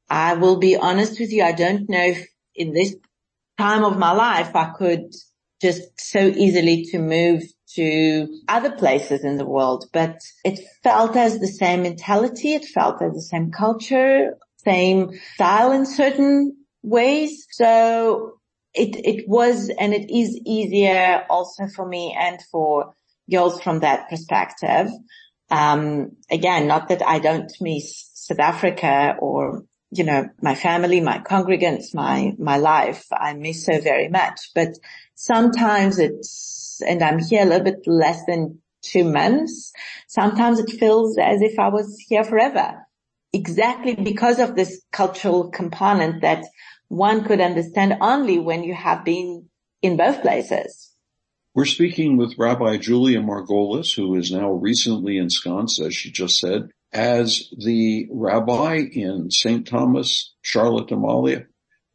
I 0.09 0.35
will 0.35 0.59
be 0.59 0.77
honest 0.77 1.19
with 1.19 1.33
you. 1.33 1.43
I 1.43 1.53
don't 1.53 1.91
know 1.91 2.05
if 2.05 2.25
in 2.55 2.73
this 2.73 2.95
time 3.59 3.85
of 3.85 3.99
my 3.99 4.12
life 4.12 4.55
I 4.55 4.71
could 4.79 5.12
just 5.61 5.83
so 5.99 6.21
easily 6.21 6.85
to 6.85 7.01
move 7.01 7.43
to 7.75 8.29
other 8.47 8.71
places 8.71 9.25
in 9.25 9.38
the 9.38 9.45
world, 9.45 9.87
but 9.93 10.21
it 10.45 10.61
felt 10.85 11.17
as 11.17 11.41
the 11.41 11.49
same 11.49 11.83
mentality. 11.83 12.55
It 12.55 12.64
felt 12.64 13.03
as 13.03 13.12
the 13.12 13.23
same 13.23 13.51
culture, 13.51 14.38
same 14.64 15.11
style 15.35 15.73
in 15.73 15.85
certain 15.85 16.57
ways. 16.83 17.47
So 17.51 18.38
it, 18.79 18.97
it 19.05 19.29
was 19.29 19.71
and 19.71 19.93
it 19.93 20.11
is 20.11 20.38
easier 20.47 21.25
also 21.29 21.67
for 21.67 21.87
me 21.87 22.17
and 22.19 22.41
for 22.51 22.95
girls 23.31 23.61
from 23.61 23.81
that 23.81 24.09
perspective. 24.09 24.88
Um, 25.51 26.12
again, 26.31 26.67
not 26.67 26.88
that 26.88 27.07
I 27.07 27.19
don't 27.19 27.53
miss 27.61 28.11
South 28.14 28.38
Africa 28.38 29.17
or, 29.19 29.64
you 29.91 30.05
know, 30.05 30.29
my 30.41 30.55
family, 30.55 31.01
my 31.01 31.19
congregants, 31.19 31.95
my, 31.95 32.35
my 32.38 32.59
life. 32.59 33.07
I 33.12 33.35
miss 33.35 33.64
so 33.64 33.81
very 33.81 34.09
much, 34.09 34.51
but 34.55 34.69
sometimes 35.14 35.99
it's, 35.99 36.81
and 36.87 37.03
I'm 37.03 37.19
here 37.19 37.43
a 37.43 37.47
little 37.47 37.64
bit 37.64 37.87
less 37.87 38.21
than 38.27 38.61
two 38.83 39.05
months. 39.05 39.73
Sometimes 40.07 40.61
it 40.61 40.71
feels 40.71 41.19
as 41.19 41.43
if 41.43 41.59
I 41.59 41.69
was 41.69 41.99
here 42.09 42.25
forever. 42.25 42.87
Exactly 43.33 43.95
because 43.95 44.38
of 44.38 44.55
this 44.55 44.83
cultural 44.93 45.51
component 45.51 46.23
that 46.23 46.45
one 46.88 47.24
could 47.24 47.40
understand 47.40 47.94
only 48.01 48.38
when 48.38 48.64
you 48.64 48.74
have 48.74 49.05
been 49.05 49.48
in 49.83 49.96
both 49.96 50.22
places. 50.22 50.92
We're 51.55 51.64
speaking 51.64 52.16
with 52.16 52.38
Rabbi 52.38 52.77
Julia 52.77 53.20
Margolis, 53.20 53.94
who 53.94 54.14
is 54.14 54.31
now 54.31 54.53
recently 54.53 55.18
ensconced, 55.18 55.81
as 55.81 55.94
she 55.94 56.11
just 56.11 56.38
said, 56.38 56.70
as 56.92 57.51
the 57.57 58.09
rabbi 58.11 58.77
in 58.92 59.31
St. 59.31 59.66
Thomas, 59.66 60.35
Charlotte 60.42 60.90
Amalie, 60.90 61.44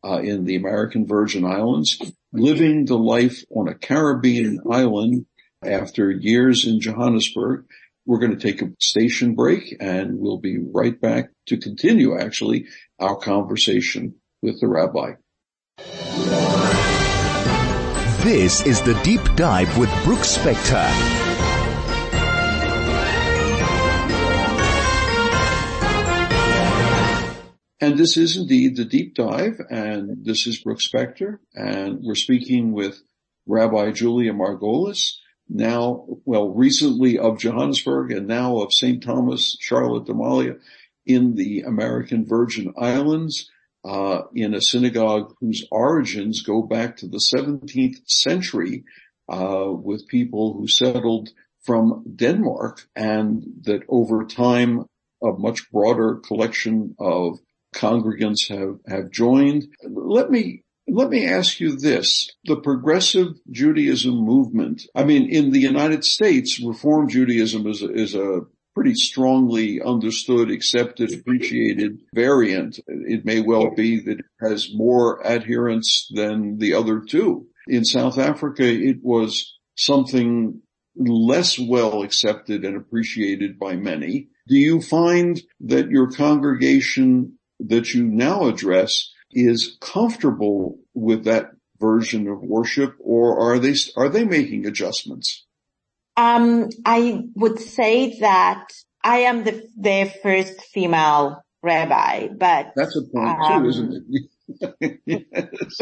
uh, 0.03 0.19
in 0.19 0.43
the 0.43 0.55
American 0.55 1.07
Virgin 1.07 1.45
Islands, 1.45 1.99
living 2.33 2.85
the 2.85 2.97
life 2.97 3.43
on 3.49 3.69
a 3.69 3.75
Caribbean 3.75 4.59
island 4.69 5.25
after 5.63 6.11
years 6.11 6.67
in 6.67 6.81
Johannesburg. 6.81 7.65
We're 8.05 8.19
going 8.19 8.37
to 8.37 8.51
take 8.51 8.61
a 8.61 8.73
station 8.81 9.33
break 9.33 9.77
and 9.79 10.19
we'll 10.19 10.39
be 10.39 10.57
right 10.57 10.99
back 10.99 11.29
to 11.47 11.57
continue 11.57 12.19
actually 12.19 12.65
our 12.99 13.15
conversation 13.15 14.15
with 14.43 14.59
the 14.59 14.67
rabbi. 14.67 15.13
This 18.23 18.65
is 18.65 18.81
the 18.81 18.93
Deep 19.03 19.21
Dive 19.35 19.77
with 19.77 19.89
Brooks 20.03 20.37
Spector. 20.37 21.23
And 27.81 27.97
this 27.97 28.15
is 28.15 28.37
indeed 28.37 28.77
the 28.77 28.85
deep 28.85 29.13
dive, 29.13 29.59
and 29.69 30.23
this 30.23 30.47
is 30.47 30.57
Brooks 30.59 30.89
Spector, 30.89 31.39
and 31.53 31.99
we're 32.01 32.15
speaking 32.15 32.71
with 32.71 33.01
Rabbi 33.45 33.91
Julia 33.91 34.31
Margolis, 34.31 35.17
now, 35.49 36.05
well, 36.23 36.47
recently 36.49 37.19
of 37.19 37.39
Johannesburg 37.39 38.13
and 38.13 38.25
now 38.25 38.59
of 38.59 38.71
St. 38.71 39.03
Thomas, 39.03 39.57
Charlotte 39.59 40.07
Amalie 40.07 40.55
in 41.05 41.35
the 41.35 41.63
American 41.63 42.25
Virgin 42.25 42.73
Islands 42.77 43.49
uh, 43.85 44.23
in 44.33 44.53
a 44.53 44.61
synagogue 44.61 45.35
whose 45.39 45.65
origins 45.71 46.41
go 46.41 46.61
back 46.61 46.97
to 46.97 47.07
the 47.07 47.21
17th 47.35 47.97
century 48.05 48.83
uh, 49.29 49.67
with 49.69 50.07
people 50.07 50.53
who 50.53 50.67
settled 50.67 51.29
from 51.63 52.03
Denmark 52.15 52.87
and 52.95 53.43
that 53.63 53.83
over 53.87 54.25
time 54.25 54.85
a 55.23 55.31
much 55.31 55.71
broader 55.71 56.15
collection 56.15 56.95
of 56.99 57.39
congregants 57.73 58.49
have, 58.49 58.79
have 58.87 59.11
joined. 59.11 59.67
Let 59.83 60.29
me 60.29 60.63
let 60.85 61.09
me 61.09 61.25
ask 61.25 61.61
you 61.61 61.77
this. 61.77 62.29
The 62.43 62.57
progressive 62.57 63.39
Judaism 63.49 64.15
movement, 64.15 64.83
I 64.93 65.05
mean, 65.05 65.29
in 65.29 65.51
the 65.51 65.61
United 65.61 66.03
States, 66.03 66.59
Reform 66.61 67.07
Judaism 67.07 67.65
is 67.67 67.81
is 67.81 68.15
a 68.15 68.41
pretty 68.75 68.95
strongly 68.95 69.81
understood, 69.81 70.49
accepted, 70.49 71.13
appreciated 71.13 71.99
variant. 72.13 72.79
It 72.87 73.25
may 73.25 73.41
well 73.41 73.71
be 73.75 73.99
that 74.01 74.19
it 74.19 74.25
has 74.41 74.69
more 74.73 75.25
adherents 75.25 76.11
than 76.13 76.57
the 76.57 76.73
other 76.73 77.01
two. 77.01 77.47
In 77.67 77.85
South 77.85 78.17
Africa, 78.17 78.63
it 78.63 78.97
was 79.01 79.57
something 79.75 80.61
less 80.95 81.57
well 81.57 82.03
accepted 82.03 82.65
and 82.65 82.75
appreciated 82.75 83.57
by 83.59 83.75
many. 83.75 84.29
Do 84.47 84.57
you 84.57 84.81
find 84.81 85.41
that 85.61 85.89
your 85.89 86.11
congregation 86.11 87.39
that 87.59 87.93
you 87.93 88.03
now 88.03 88.47
address 88.47 89.11
is 89.31 89.77
comfortable 89.79 90.79
with 90.93 91.25
that 91.25 91.51
version 91.79 92.27
of 92.27 92.41
worship 92.41 92.95
or 92.99 93.39
are 93.39 93.59
they, 93.59 93.75
are 93.95 94.09
they 94.09 94.25
making 94.25 94.65
adjustments? 94.65 95.45
Um, 96.15 96.69
I 96.85 97.23
would 97.35 97.59
say 97.59 98.19
that 98.19 98.67
I 99.03 99.19
am 99.19 99.43
the, 99.43 99.67
their 99.77 100.05
first 100.05 100.61
female 100.73 101.43
rabbi, 101.61 102.27
but 102.27 102.73
that's 102.75 102.95
a 102.95 103.01
point 103.01 103.39
um, 103.41 103.63
too, 103.63 103.69
isn't 103.69 104.05
it? 105.09 105.25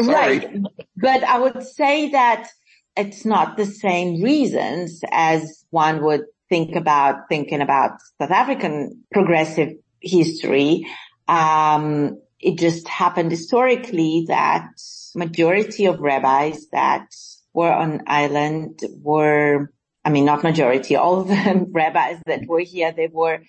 right. 0.02 0.56
But 0.96 1.24
I 1.24 1.38
would 1.38 1.62
say 1.62 2.10
that 2.10 2.48
it's 2.96 3.24
not 3.24 3.56
the 3.56 3.66
same 3.66 4.22
reasons 4.22 5.02
as 5.10 5.64
one 5.70 6.02
would 6.04 6.22
think 6.48 6.76
about 6.76 7.28
thinking 7.28 7.60
about 7.60 7.92
South 8.20 8.30
African 8.30 9.04
progressive 9.10 9.70
history. 10.00 10.86
Um, 11.28 12.20
it 12.40 12.58
just 12.58 12.88
happened 12.88 13.30
historically 13.30 14.26
that 14.28 14.68
majority 15.14 15.86
of 15.86 16.00
rabbis 16.00 16.66
that 16.72 17.06
were 17.54 17.72
on 17.72 18.02
island 18.06 18.80
were 19.00 19.70
I 20.04 20.10
mean, 20.10 20.24
not 20.24 20.42
majority, 20.42 20.96
all 20.96 21.20
of 21.20 21.28
the 21.28 21.66
rabbis 21.70 22.18
that 22.26 22.46
were 22.46 22.60
here, 22.60 22.92
they 22.92 23.08
were 23.08 23.42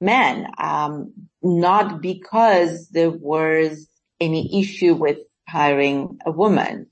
men, 0.00 0.46
um, 0.58 1.12
not 1.42 2.00
because 2.00 2.88
there 2.88 3.10
was 3.10 3.88
any 4.20 4.60
issue 4.60 4.94
with 4.94 5.18
hiring 5.48 6.18
a 6.26 6.30
woman. 6.30 6.86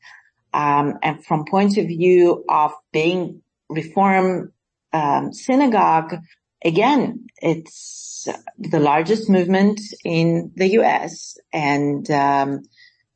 Um, 0.52 0.98
and 1.02 1.24
from 1.24 1.44
point 1.44 1.76
of 1.78 1.86
view 1.86 2.44
of 2.48 2.72
being 2.92 3.42
reform, 3.68 4.52
um, 4.92 5.32
synagogue, 5.32 6.16
again, 6.64 7.26
it's 7.36 8.26
the 8.58 8.80
largest 8.80 9.28
movement 9.28 9.80
in 10.04 10.52
the 10.56 10.72
US 10.80 11.36
and, 11.52 12.10
um, 12.10 12.62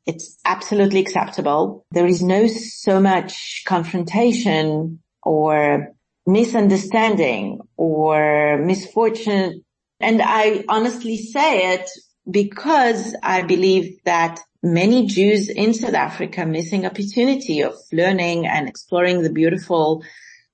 it's 0.05 0.37
absolutely 0.43 0.99
acceptable. 0.99 1.85
There 1.91 2.05
is 2.05 2.21
no 2.21 2.47
so 2.47 2.99
much 2.99 3.63
confrontation 3.65 4.99
or 5.25 5.93
misunderstanding 6.25 7.59
or 7.77 8.57
misfortune. 8.57 9.63
And 9.99 10.21
I 10.23 10.63
honestly 10.67 11.17
say 11.17 11.73
it 11.73 11.89
because 12.29 13.15
I 13.21 13.41
believe 13.41 13.99
that 14.05 14.39
many 14.61 15.05
Jews 15.07 15.49
in 15.49 15.73
South 15.73 15.93
Africa 15.93 16.45
missing 16.45 16.85
opportunity 16.85 17.61
of 17.61 17.75
learning 17.91 18.47
and 18.47 18.67
exploring 18.67 19.21
the 19.21 19.31
beautiful 19.31 20.03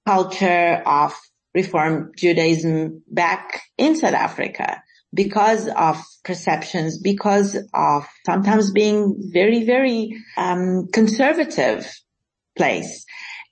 culture 0.06 0.82
of 0.86 1.14
Reform 1.54 2.12
Judaism 2.16 3.04
back 3.08 3.62
in 3.78 3.96
South 3.96 4.14
Africa 4.14 4.82
because 5.14 5.68
of 5.68 5.98
perceptions, 6.24 7.00
because 7.00 7.58
of 7.74 8.08
sometimes 8.26 8.72
being 8.72 9.16
very, 9.34 9.64
very 9.64 10.18
um, 10.38 10.88
conservative 10.92 11.92
place. 12.56 13.06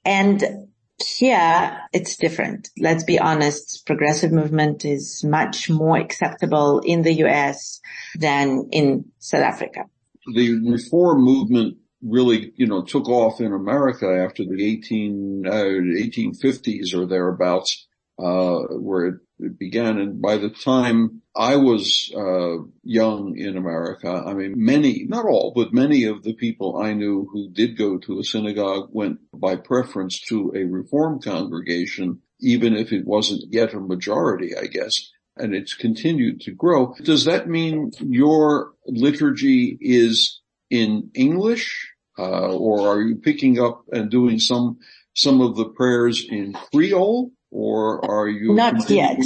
And 0.05 0.66
here 1.05 1.81
it's 1.93 2.17
different. 2.17 2.69
Let's 2.79 3.03
be 3.03 3.19
honest. 3.19 3.85
Progressive 3.85 4.31
movement 4.31 4.85
is 4.85 5.23
much 5.23 5.69
more 5.69 5.97
acceptable 5.97 6.79
in 6.79 7.03
the 7.03 7.13
US 7.25 7.79
than 8.15 8.69
in 8.71 9.05
South 9.19 9.43
Africa. 9.43 9.85
The 10.33 10.59
reform 10.69 11.21
movement 11.21 11.77
really, 12.01 12.53
you 12.55 12.67
know, 12.67 12.83
took 12.83 13.09
off 13.09 13.39
in 13.39 13.53
America 13.53 14.07
after 14.07 14.43
the 14.43 14.63
18, 14.63 15.43
uh, 15.47 15.51
1850s 15.51 16.93
or 16.93 17.05
thereabouts, 17.05 17.87
uh, 18.19 18.59
where 18.79 19.07
it, 19.07 19.15
it, 19.39 19.59
began. 19.59 19.97
And 19.97 20.21
by 20.21 20.37
the 20.37 20.49
time 20.49 21.21
I 21.37 21.57
was, 21.57 22.11
uh, 22.15 22.63
young 22.83 23.37
in 23.37 23.57
America, 23.57 24.09
I 24.09 24.33
mean, 24.33 24.53
many, 24.57 25.05
not 25.07 25.25
all, 25.25 25.53
but 25.55 25.71
many 25.71 26.05
of 26.05 26.23
the 26.23 26.33
people 26.33 26.77
I 26.77 26.93
knew 26.93 27.29
who 27.31 27.51
did 27.51 27.77
go 27.77 27.99
to 27.99 28.19
a 28.19 28.23
synagogue 28.23 28.89
went 28.91 29.19
by 29.31 29.55
preference 29.55 30.19
to 30.29 30.51
a 30.55 30.63
reform 30.63 31.21
congregation, 31.21 32.21
even 32.41 32.75
if 32.75 32.91
it 32.91 33.05
wasn't 33.05 33.53
yet 33.53 33.75
a 33.75 33.79
majority, 33.79 34.57
I 34.57 34.65
guess. 34.65 35.11
And 35.35 35.53
it's 35.53 35.75
continued 35.75 36.41
to 36.41 36.51
grow. 36.51 36.95
Does 37.03 37.25
that 37.25 37.47
mean 37.47 37.91
your 37.99 38.73
liturgy 38.87 39.77
is 39.79 40.41
in 40.71 41.11
English, 41.13 41.93
uh, 42.17 42.55
or 42.55 42.87
are 42.89 43.01
you 43.01 43.17
picking 43.17 43.59
up 43.59 43.85
and 43.91 44.09
doing 44.09 44.39
some 44.39 44.79
some 45.13 45.41
of 45.41 45.55
the 45.55 45.65
prayers 45.65 46.25
in 46.29 46.53
Creole, 46.53 47.31
or 47.51 48.03
are 48.09 48.27
you 48.27 48.53
not 48.53 48.89
yet? 48.89 49.17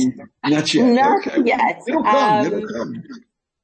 Not 0.43 0.73
yet. 0.73 0.85
Not 0.85 1.27
okay. 1.27 1.41
yet. 1.45 1.81
It'll 1.87 2.03
come. 2.03 2.15
Um, 2.15 2.45
it'll 2.45 2.67
come. 2.67 3.03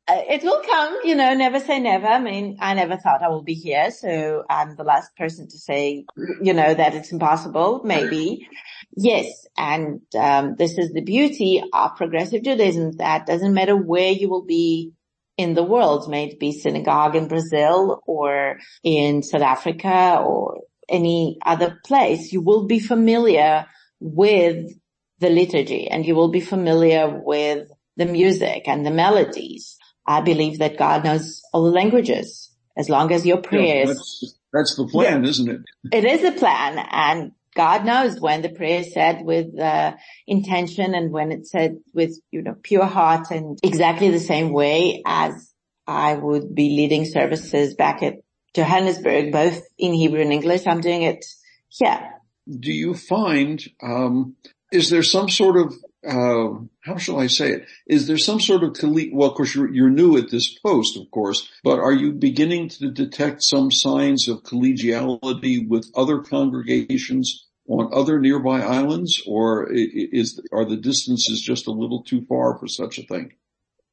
Uh, 0.10 0.22
it 0.30 0.42
will 0.42 0.62
come, 0.64 1.00
you 1.04 1.16
know, 1.16 1.34
never 1.34 1.60
say 1.60 1.80
never. 1.80 2.08
I 2.08 2.20
mean, 2.20 2.58
I 2.62 2.74
never 2.76 2.96
thought 2.96 3.22
I 3.22 3.28
will 3.28 3.44
be 3.44 3.56
here, 3.56 3.92
so 3.92 4.46
I'm 4.50 4.78
the 4.78 4.86
last 4.86 5.14
person 5.18 5.50
to 5.50 5.58
say, 5.58 6.06
you 6.42 6.54
know, 6.54 6.74
that 6.74 6.96
it's 6.96 7.12
impossible, 7.12 7.82
maybe. 7.84 8.48
Yes, 8.96 9.46
and 9.58 10.00
um, 10.18 10.56
this 10.58 10.78
is 10.78 10.94
the 10.94 11.02
beauty 11.02 11.62
of 11.74 11.98
progressive 11.98 12.44
Judaism, 12.44 12.94
that 12.94 13.26
doesn't 13.26 13.54
matter 13.54 13.76
where 13.76 14.12
you 14.12 14.30
will 14.30 14.46
be 14.46 14.94
in 15.38 15.54
the 15.54 15.64
world, 15.64 16.10
may 16.10 16.28
it 16.28 16.40
be 16.40 16.52
synagogue 16.52 17.16
in 17.16 17.28
Brazil 17.28 18.02
or 18.08 18.60
in 18.84 19.22
South 19.22 19.42
Africa 19.42 20.24
or 20.26 20.62
any 20.90 21.38
other 21.46 21.80
place, 21.86 22.32
you 22.32 22.42
will 22.42 22.66
be 22.66 22.80
familiar 22.80 23.68
with 24.00 24.72
the 25.20 25.30
liturgy 25.30 25.88
and 25.88 26.06
you 26.06 26.16
will 26.16 26.30
be 26.30 26.42
familiar 26.42 27.10
with 27.10 27.70
the 27.96 28.06
music 28.06 28.68
and 28.68 28.86
the 28.86 28.92
melodies. 28.92 29.78
I 30.06 30.22
believe 30.22 30.60
that 30.60 30.78
God 30.78 31.04
knows 31.04 31.42
all 31.52 31.66
the 31.66 31.72
languages 31.72 32.52
as 32.78 32.90
long 32.90 33.12
as 33.12 33.26
your 33.26 33.42
prayers. 33.42 33.88
Yeah, 33.88 33.94
that's, 33.94 34.36
that's, 34.54 34.76
the 34.76 34.88
plan, 34.88 35.24
yeah. 35.24 35.30
isn't 35.30 35.50
it? 35.50 35.62
It 35.92 36.06
is 36.06 36.24
a 36.24 36.32
plan 36.32 36.80
and 36.92 37.32
God 37.56 37.86
knows 37.86 38.20
when 38.20 38.44
the 38.44 38.50
prayer 38.50 38.82
is 38.82 38.94
said 38.94 39.26
with 39.26 39.60
uh, 39.60 39.96
intention 40.28 40.94
and 40.94 41.12
when 41.12 41.32
it's 41.32 41.50
said 41.50 41.78
with, 41.94 42.20
you 42.30 42.44
know, 42.44 42.56
pure 42.62 42.86
heart 42.86 43.32
and 43.32 43.60
exactly 43.64 44.12
the 44.12 44.20
same 44.20 44.54
way 44.54 45.02
as 45.06 45.52
I 45.88 46.14
would 46.14 46.54
be 46.54 46.70
leading 46.70 47.06
services 47.06 47.74
back 47.74 48.04
at 48.04 48.18
Johannesburg, 48.54 49.32
both 49.32 49.62
in 49.78 49.94
Hebrew 49.94 50.22
and 50.22 50.32
English. 50.32 50.68
I'm 50.68 50.82
doing 50.82 51.02
it 51.02 51.26
here. 51.70 52.12
Do 52.48 52.72
you 52.72 52.94
find, 52.94 53.62
um, 53.82 54.36
is 54.72 54.90
there 54.90 55.04
some 55.04 55.30
sort 55.30 55.58
of, 55.58 55.74
uh, 56.08 56.60
how 56.82 56.98
shall 56.98 57.20
I 57.20 57.28
say 57.28 57.52
it? 57.52 57.66
Is 57.88 58.08
there 58.08 58.18
some 58.18 58.40
sort 58.40 58.64
of, 58.64 58.78
well, 59.12 59.30
of 59.30 59.36
course 59.36 59.56
you're, 59.56 59.74
you're 59.74 59.90
new 59.90 60.18
at 60.18 60.32
this 60.32 60.58
post, 60.60 60.98
of 60.98 61.10
course, 61.12 61.50
but 61.64 61.80
are 61.80 61.94
you 61.94 62.14
beginning 62.14 62.70
to 62.70 62.92
detect 62.92 63.44
some 63.44 63.72
signs 63.72 64.28
of 64.28 64.44
collegiality 64.44 65.68
with 65.68 65.92
other 65.96 66.20
congregations 66.20 67.48
on 67.68 67.90
other 67.94 68.20
nearby 68.20 68.62
islands 68.62 69.22
or 69.28 69.68
is, 69.72 70.42
are 70.54 70.66
the 70.66 70.78
distances 70.78 71.42
just 71.42 71.68
a 71.68 71.72
little 71.72 72.04
too 72.04 72.26
far 72.30 72.58
for 72.58 72.68
such 72.68 72.98
a 72.98 73.04
thing? 73.04 73.34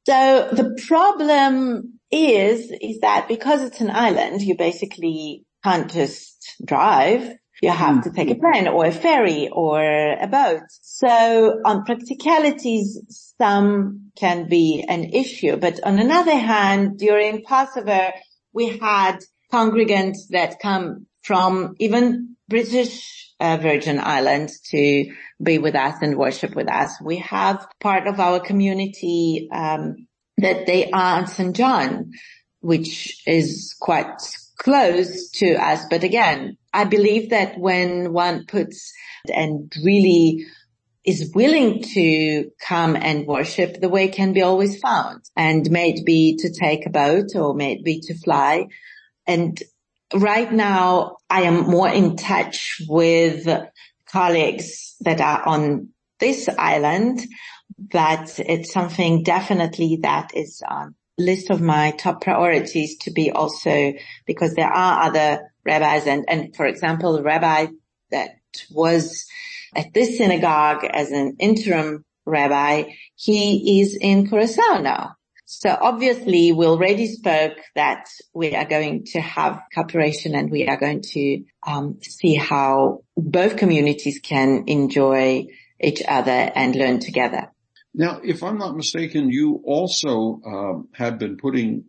So 0.07 0.49
the 0.51 0.79
problem 0.87 1.99
is, 2.11 2.71
is 2.79 2.99
that 2.99 3.27
because 3.27 3.63
it's 3.63 3.81
an 3.81 3.89
island, 3.89 4.41
you 4.41 4.55
basically 4.55 5.45
can't 5.63 5.91
just 5.91 6.55
drive. 6.63 7.35
You 7.61 7.71
have 7.71 8.03
to 8.03 8.11
take 8.11 8.29
a 8.29 8.35
plane 8.35 8.67
or 8.67 8.85
a 8.85 8.91
ferry 8.91 9.49
or 9.51 9.81
a 9.81 10.27
boat. 10.27 10.63
So 10.81 11.61
on 11.65 11.85
practicalities, 11.85 13.33
some 13.39 14.11
can 14.15 14.47
be 14.47 14.85
an 14.87 15.05
issue, 15.05 15.57
but 15.57 15.79
on 15.83 15.99
another 15.99 16.35
hand, 16.35 16.97
during 16.99 17.43
Passover, 17.43 18.11
we 18.53 18.77
had 18.77 19.19
congregants 19.51 20.27
that 20.29 20.59
come 20.59 21.07
from 21.23 21.75
even 21.79 22.35
British 22.47 23.33
uh, 23.39 23.57
Virgin 23.57 23.99
Islands 23.99 24.59
to 24.71 25.11
be 25.41 25.57
with 25.57 25.75
us 25.75 25.95
and 26.01 26.17
worship 26.17 26.55
with 26.55 26.71
us. 26.71 26.91
We 27.01 27.17
have 27.17 27.67
part 27.79 28.07
of 28.07 28.19
our 28.19 28.39
community 28.39 29.49
um, 29.51 30.07
that 30.37 30.65
they 30.65 30.91
are 30.91 31.19
on 31.19 31.27
St. 31.27 31.55
John, 31.55 32.11
which 32.61 33.21
is 33.27 33.75
quite 33.79 34.21
close 34.57 35.29
to 35.31 35.55
us. 35.55 35.85
But 35.89 36.03
again, 36.03 36.57
I 36.73 36.85
believe 36.85 37.29
that 37.29 37.57
when 37.57 38.13
one 38.13 38.45
puts 38.45 38.93
and 39.33 39.71
really 39.83 40.45
is 41.05 41.31
willing 41.35 41.83
to 41.83 42.49
come 42.59 42.95
and 42.95 43.27
worship, 43.27 43.79
the 43.79 43.89
way 43.89 44.07
can 44.07 44.33
be 44.33 44.41
always 44.41 44.79
found. 44.79 45.21
And 45.35 45.69
may 45.69 45.91
it 45.91 46.05
be 46.05 46.37
to 46.37 46.51
take 46.51 46.85
a 46.85 46.89
boat 46.89 47.35
or 47.35 47.53
may 47.53 47.73
it 47.73 47.83
be 47.83 48.01
to 48.01 48.17
fly. 48.17 48.67
And 49.27 49.61
right 50.13 50.51
now 50.51 51.17
I 51.29 51.43
am 51.43 51.69
more 51.69 51.89
in 51.89 52.15
touch 52.15 52.81
with 52.87 53.47
colleagues 54.11 54.95
that 55.01 55.21
are 55.21 55.47
on 55.47 55.89
this 56.19 56.49
island, 56.57 57.19
but 57.77 58.39
it's 58.39 58.71
something 58.71 59.23
definitely 59.23 59.99
that 60.01 60.31
is 60.33 60.63
on 60.67 60.95
list 61.17 61.49
of 61.49 61.61
my 61.61 61.91
top 61.91 62.21
priorities 62.21 62.97
to 62.99 63.11
be 63.11 63.31
also 63.31 63.93
because 64.25 64.53
there 64.53 64.71
are 64.71 65.03
other 65.03 65.51
rabbis 65.65 66.07
and, 66.07 66.25
and 66.27 66.55
for 66.55 66.65
example, 66.65 67.13
the 67.13 67.23
rabbi 67.23 67.67
that 68.11 68.31
was 68.71 69.25
at 69.75 69.93
this 69.93 70.17
synagogue 70.17 70.83
as 70.85 71.11
an 71.11 71.37
interim 71.39 72.05
rabbi, 72.25 72.83
he 73.15 73.81
is 73.81 73.97
in 73.99 74.27
Curacao 74.27 74.81
now. 74.81 75.15
So 75.45 75.77
obviously 75.79 76.51
we 76.51 76.65
already 76.65 77.05
spoke 77.07 77.57
that 77.75 78.07
we 78.33 78.55
are 78.55 78.65
going 78.65 79.05
to 79.13 79.21
have 79.21 79.61
cooperation 79.73 80.33
and 80.33 80.49
we 80.49 80.67
are 80.67 80.77
going 80.77 81.01
to 81.13 81.43
um, 81.65 81.99
see 82.01 82.33
how 82.35 83.03
both 83.15 83.57
communities 83.57 84.19
can 84.19 84.63
enjoy 84.67 85.45
each 85.79 86.01
other 86.07 86.31
and 86.31 86.75
learn 86.75 86.99
together. 86.99 87.51
Now, 87.97 88.19
if 88.23 88.43
I'm 88.43 88.57
not 88.57 88.75
mistaken, 88.75 89.29
you 89.29 89.61
also 89.63 90.41
um, 90.45 90.89
have 90.93 91.17
been 91.17 91.37
putting 91.37 91.85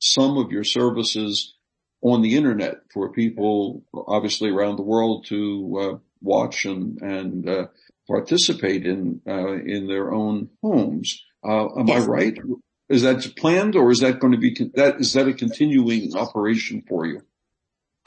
some 0.00 0.36
of 0.36 0.52
your 0.52 0.64
services 0.64 1.54
on 2.02 2.20
the 2.20 2.36
internet 2.36 2.74
for 2.92 3.10
people, 3.12 3.82
obviously 3.94 4.50
around 4.50 4.76
the 4.76 4.82
world, 4.82 5.26
to 5.28 5.78
uh, 5.80 5.98
watch 6.20 6.66
and 6.66 7.00
and 7.00 7.48
uh, 7.48 7.66
participate 8.06 8.84
in 8.84 9.22
uh, 9.26 9.54
in 9.54 9.86
their 9.86 10.12
own 10.12 10.50
homes. 10.62 11.24
Uh, 11.42 11.66
am 11.78 11.88
yes. 11.88 12.04
I 12.04 12.06
right? 12.06 12.38
Is 12.88 13.02
that 13.02 13.34
planned 13.36 13.76
or 13.76 13.90
is 13.90 14.00
that 14.00 14.20
going 14.20 14.32
to 14.32 14.38
be, 14.38 14.54
that, 14.74 15.00
is 15.00 15.14
that 15.14 15.26
a 15.26 15.34
continuing 15.34 16.16
operation 16.16 16.84
for 16.88 17.04
you? 17.04 17.22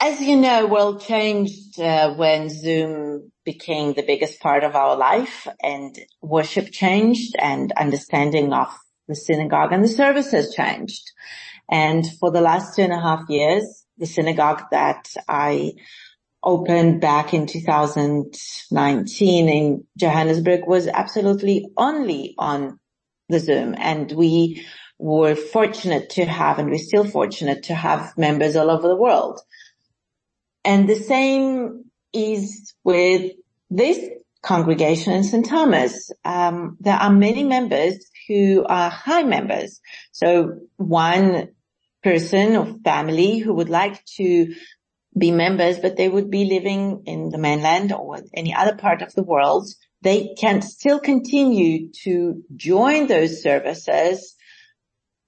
As 0.02 0.18
you 0.18 0.38
know, 0.38 0.66
world 0.66 1.02
changed 1.02 1.78
uh, 1.78 2.14
when 2.14 2.48
Zoom 2.48 3.30
became 3.44 3.92
the 3.92 4.02
biggest 4.02 4.40
part 4.40 4.64
of 4.64 4.74
our 4.74 4.96
life 4.96 5.46
and 5.62 5.94
worship 6.22 6.72
changed 6.72 7.36
and 7.38 7.70
understanding 7.72 8.54
of 8.54 8.68
the 9.08 9.14
synagogue 9.14 9.72
and 9.72 9.84
the 9.84 9.88
services 9.88 10.54
changed. 10.54 11.02
And 11.70 12.06
for 12.18 12.30
the 12.30 12.40
last 12.40 12.76
two 12.76 12.82
and 12.82 12.94
a 12.94 13.00
half 13.00 13.28
years, 13.28 13.84
the 13.98 14.06
synagogue 14.06 14.62
that 14.70 15.12
I 15.28 15.72
opened 16.42 17.02
back 17.02 17.34
in 17.34 17.46
2019 17.46 19.48
in 19.50 19.84
Johannesburg 19.98 20.66
was 20.66 20.88
absolutely 20.88 21.66
only 21.76 22.34
on 22.38 22.80
the 23.28 23.38
Zoom 23.38 23.74
and 23.76 24.10
we 24.12 24.66
were 24.98 25.34
fortunate 25.34 26.08
to 26.10 26.24
have, 26.26 26.58
and 26.58 26.70
we're 26.70 26.78
still 26.78 27.04
fortunate 27.04 27.64
to 27.64 27.74
have 27.74 28.16
members 28.16 28.56
all 28.56 28.70
over 28.70 28.88
the 28.88 28.96
world. 28.96 29.40
And 30.64 30.88
the 30.88 30.96
same 30.96 31.84
is 32.12 32.74
with 32.84 33.32
this 33.70 33.98
congregation 34.42 35.12
in 35.12 35.24
St. 35.24 35.46
Thomas. 35.46 36.10
Um, 36.24 36.76
there 36.80 36.96
are 36.96 37.10
many 37.10 37.44
members 37.44 38.10
who 38.28 38.64
are 38.68 38.90
high 38.90 39.22
members. 39.22 39.80
So 40.12 40.60
one 40.76 41.50
person 42.02 42.56
or 42.56 42.74
family 42.84 43.38
who 43.38 43.54
would 43.54 43.68
like 43.68 44.04
to 44.16 44.54
be 45.16 45.30
members, 45.30 45.78
but 45.78 45.96
they 45.96 46.08
would 46.08 46.30
be 46.30 46.44
living 46.44 47.02
in 47.06 47.30
the 47.30 47.38
mainland 47.38 47.92
or 47.92 48.18
any 48.34 48.54
other 48.54 48.76
part 48.76 49.02
of 49.02 49.12
the 49.14 49.22
world. 49.22 49.68
They 50.02 50.34
can 50.38 50.62
still 50.62 50.98
continue 50.98 51.90
to 52.04 52.42
join 52.56 53.06
those 53.06 53.42
services 53.42 54.34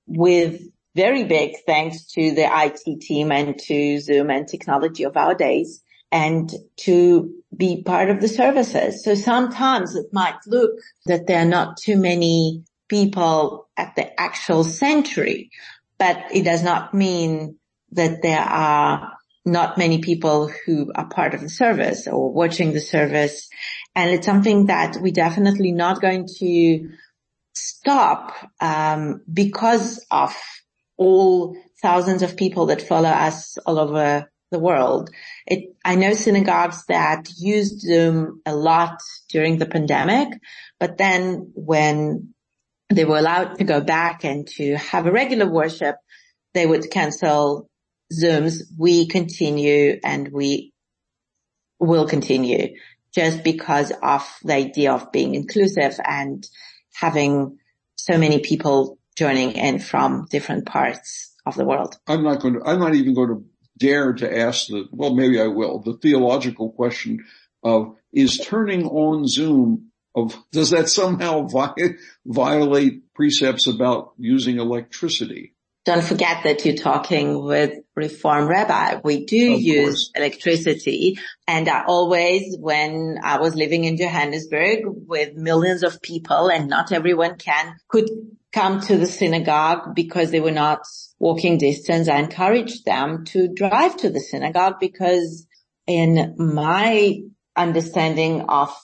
with 0.06 0.62
very 0.94 1.24
big 1.24 1.56
thanks 1.66 2.04
to 2.12 2.32
the 2.32 2.46
IT 2.50 3.00
team 3.00 3.32
and 3.32 3.58
to 3.58 3.98
Zoom 4.00 4.30
and 4.30 4.46
technology 4.46 5.04
of 5.04 5.16
our 5.16 5.34
days 5.34 5.82
and 6.10 6.52
to 6.76 7.34
be 7.56 7.82
part 7.82 8.10
of 8.10 8.20
the 8.20 8.28
services. 8.28 9.02
So 9.02 9.14
sometimes 9.14 9.96
it 9.96 10.06
might 10.12 10.36
look 10.46 10.72
that 11.06 11.26
there 11.26 11.40
are 11.40 11.46
not 11.46 11.78
too 11.78 11.96
many 11.96 12.64
people 12.88 13.68
at 13.76 13.96
the 13.96 14.20
actual 14.20 14.64
century, 14.64 15.50
but 15.98 16.18
it 16.32 16.44
does 16.44 16.62
not 16.62 16.92
mean 16.92 17.56
that 17.92 18.20
there 18.22 18.40
are 18.40 19.14
not 19.44 19.78
many 19.78 19.98
people 20.00 20.52
who 20.66 20.92
are 20.94 21.08
part 21.08 21.34
of 21.34 21.40
the 21.40 21.48
service 21.48 22.06
or 22.06 22.30
watching 22.32 22.72
the 22.72 22.80
service. 22.80 23.48
And 23.94 24.10
it's 24.10 24.26
something 24.26 24.66
that 24.66 24.98
we're 25.00 25.12
definitely 25.12 25.72
not 25.72 26.00
going 26.00 26.28
to 26.38 26.90
stop 27.54 28.34
um, 28.60 29.22
because 29.32 30.04
of 30.10 30.34
all 31.02 31.56
thousands 31.80 32.22
of 32.22 32.36
people 32.36 32.66
that 32.66 32.82
follow 32.82 33.08
us 33.08 33.58
all 33.66 33.78
over 33.78 34.30
the 34.50 34.58
world. 34.58 35.10
It, 35.46 35.74
I 35.84 35.96
know 35.96 36.14
synagogues 36.14 36.84
that 36.86 37.28
used 37.38 37.80
Zoom 37.80 38.40
a 38.46 38.54
lot 38.54 39.00
during 39.28 39.58
the 39.58 39.66
pandemic, 39.66 40.28
but 40.78 40.98
then 40.98 41.50
when 41.54 42.34
they 42.90 43.04
were 43.04 43.18
allowed 43.18 43.58
to 43.58 43.64
go 43.64 43.80
back 43.80 44.24
and 44.24 44.46
to 44.56 44.76
have 44.76 45.06
a 45.06 45.12
regular 45.12 45.48
worship, 45.50 45.96
they 46.54 46.66
would 46.66 46.90
cancel 46.90 47.68
Zooms. 48.12 48.60
We 48.78 49.08
continue 49.08 49.98
and 50.04 50.28
we 50.28 50.72
will 51.80 52.06
continue 52.06 52.76
just 53.14 53.42
because 53.42 53.92
of 54.02 54.22
the 54.44 54.54
idea 54.54 54.92
of 54.92 55.10
being 55.10 55.34
inclusive 55.34 55.98
and 56.04 56.46
having 56.94 57.58
so 57.96 58.18
many 58.18 58.40
people 58.40 58.98
joining 59.16 59.52
in 59.52 59.78
from 59.78 60.26
different 60.30 60.66
parts 60.66 61.34
of 61.44 61.54
the 61.56 61.64
world. 61.64 61.98
I'm 62.06 62.22
not 62.22 62.40
going 62.40 62.54
to, 62.54 62.60
I'm 62.64 62.78
not 62.80 62.94
even 62.94 63.14
going 63.14 63.28
to 63.28 63.44
dare 63.78 64.12
to 64.12 64.38
ask 64.38 64.66
the, 64.68 64.86
well, 64.92 65.14
maybe 65.14 65.40
I 65.40 65.46
will, 65.48 65.80
the 65.80 65.94
theological 65.96 66.70
question 66.72 67.24
of 67.62 67.96
is 68.12 68.38
turning 68.38 68.86
on 68.86 69.26
Zoom 69.26 69.90
of, 70.14 70.36
does 70.52 70.70
that 70.70 70.88
somehow 70.88 71.46
vi- 71.46 71.94
violate 72.26 73.12
precepts 73.14 73.66
about 73.66 74.12
using 74.18 74.58
electricity? 74.58 75.54
Don't 75.84 76.04
forget 76.04 76.44
that 76.44 76.64
you're 76.64 76.76
talking 76.76 77.42
with 77.42 77.72
Reform 77.96 78.46
Rabbi. 78.46 79.00
We 79.02 79.24
do 79.24 79.54
Of 79.54 79.60
use 79.62 79.84
course. 79.84 80.12
electricity 80.14 81.18
and 81.48 81.68
I 81.68 81.84
always, 81.86 82.56
when 82.56 83.18
I 83.22 83.40
was 83.40 83.56
living 83.56 83.82
in 83.84 83.96
Johannesburg 83.96 84.80
with 84.84 85.34
millions 85.34 85.82
of 85.82 86.00
people 86.00 86.50
and 86.50 86.68
not 86.68 86.92
everyone 86.92 87.36
can, 87.36 87.74
could 87.88 88.08
come 88.52 88.80
to 88.80 88.96
the 88.96 89.06
synagogue 89.06 89.94
because 89.94 90.30
they 90.30 90.40
were 90.40 90.50
not 90.50 90.80
walking 91.18 91.58
distance. 91.58 92.08
I 92.08 92.18
encouraged 92.18 92.84
them 92.84 93.24
to 93.26 93.48
drive 93.48 93.96
to 93.98 94.10
the 94.10 94.20
synagogue 94.20 94.74
because 94.78 95.46
in 95.86 96.34
my 96.38 97.20
understanding 97.56 98.42
of 98.42 98.74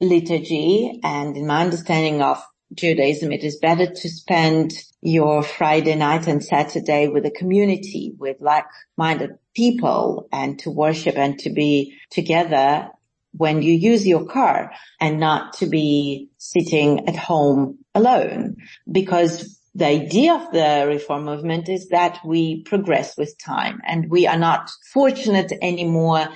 liturgy 0.00 1.00
and 1.02 1.36
in 1.36 1.46
my 1.46 1.62
understanding 1.62 2.22
of 2.22 2.42
Judaism, 2.74 3.32
it 3.32 3.44
is 3.44 3.56
better 3.56 3.86
to 3.86 4.08
spend 4.08 4.72
your 5.00 5.42
Friday 5.42 5.94
night 5.94 6.26
and 6.26 6.42
Saturday 6.42 7.08
with 7.08 7.24
a 7.24 7.30
community, 7.30 8.12
with 8.18 8.38
like-minded 8.40 9.30
people 9.54 10.28
and 10.32 10.58
to 10.60 10.70
worship 10.70 11.16
and 11.16 11.38
to 11.40 11.50
be 11.50 11.96
together 12.10 12.88
when 13.32 13.62
you 13.62 13.72
use 13.72 14.06
your 14.06 14.26
car 14.26 14.72
and 15.00 15.20
not 15.20 15.54
to 15.54 15.66
be 15.66 16.30
sitting 16.38 17.08
at 17.08 17.16
home 17.16 17.83
alone 17.94 18.56
because 18.90 19.60
the 19.74 19.86
idea 19.86 20.34
of 20.34 20.52
the 20.52 20.84
reform 20.86 21.24
movement 21.24 21.68
is 21.68 21.88
that 21.88 22.18
we 22.24 22.62
progress 22.62 23.16
with 23.16 23.36
time 23.38 23.80
and 23.84 24.10
we 24.10 24.26
are 24.26 24.38
not 24.38 24.70
fortunate 24.92 25.52
anymore 25.60 26.28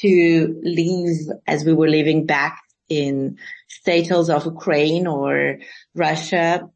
to 0.00 0.60
live 0.62 1.38
as 1.46 1.64
we 1.64 1.72
were 1.72 1.88
living 1.88 2.26
back 2.26 2.60
in 2.88 3.38
shtetls 3.68 4.28
of 4.28 4.44
Ukraine 4.44 5.06
or 5.06 5.58
Russia 5.94 6.68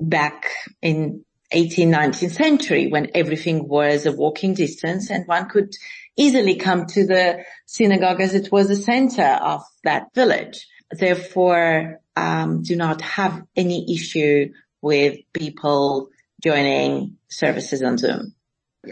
back 0.00 0.50
in 0.80 1.24
18th, 1.52 1.94
19th 1.94 2.30
century 2.32 2.88
when 2.88 3.10
everything 3.14 3.68
was 3.68 4.06
a 4.06 4.12
walking 4.12 4.54
distance 4.54 5.10
and 5.10 5.26
one 5.26 5.48
could 5.48 5.74
easily 6.16 6.56
come 6.56 6.86
to 6.86 7.06
the 7.06 7.44
synagogue 7.66 8.20
as 8.20 8.34
it 8.34 8.50
was 8.50 8.68
the 8.68 8.76
center 8.76 9.38
of 9.42 9.62
that 9.84 10.06
village. 10.14 10.66
Therefore, 10.92 12.00
um, 12.16 12.62
do 12.62 12.76
not 12.76 13.00
have 13.00 13.42
any 13.56 13.92
issue 13.92 14.52
with 14.82 15.18
people 15.32 16.10
joining 16.42 17.16
services 17.28 17.82
on 17.82 17.96
Zoom. 17.96 18.34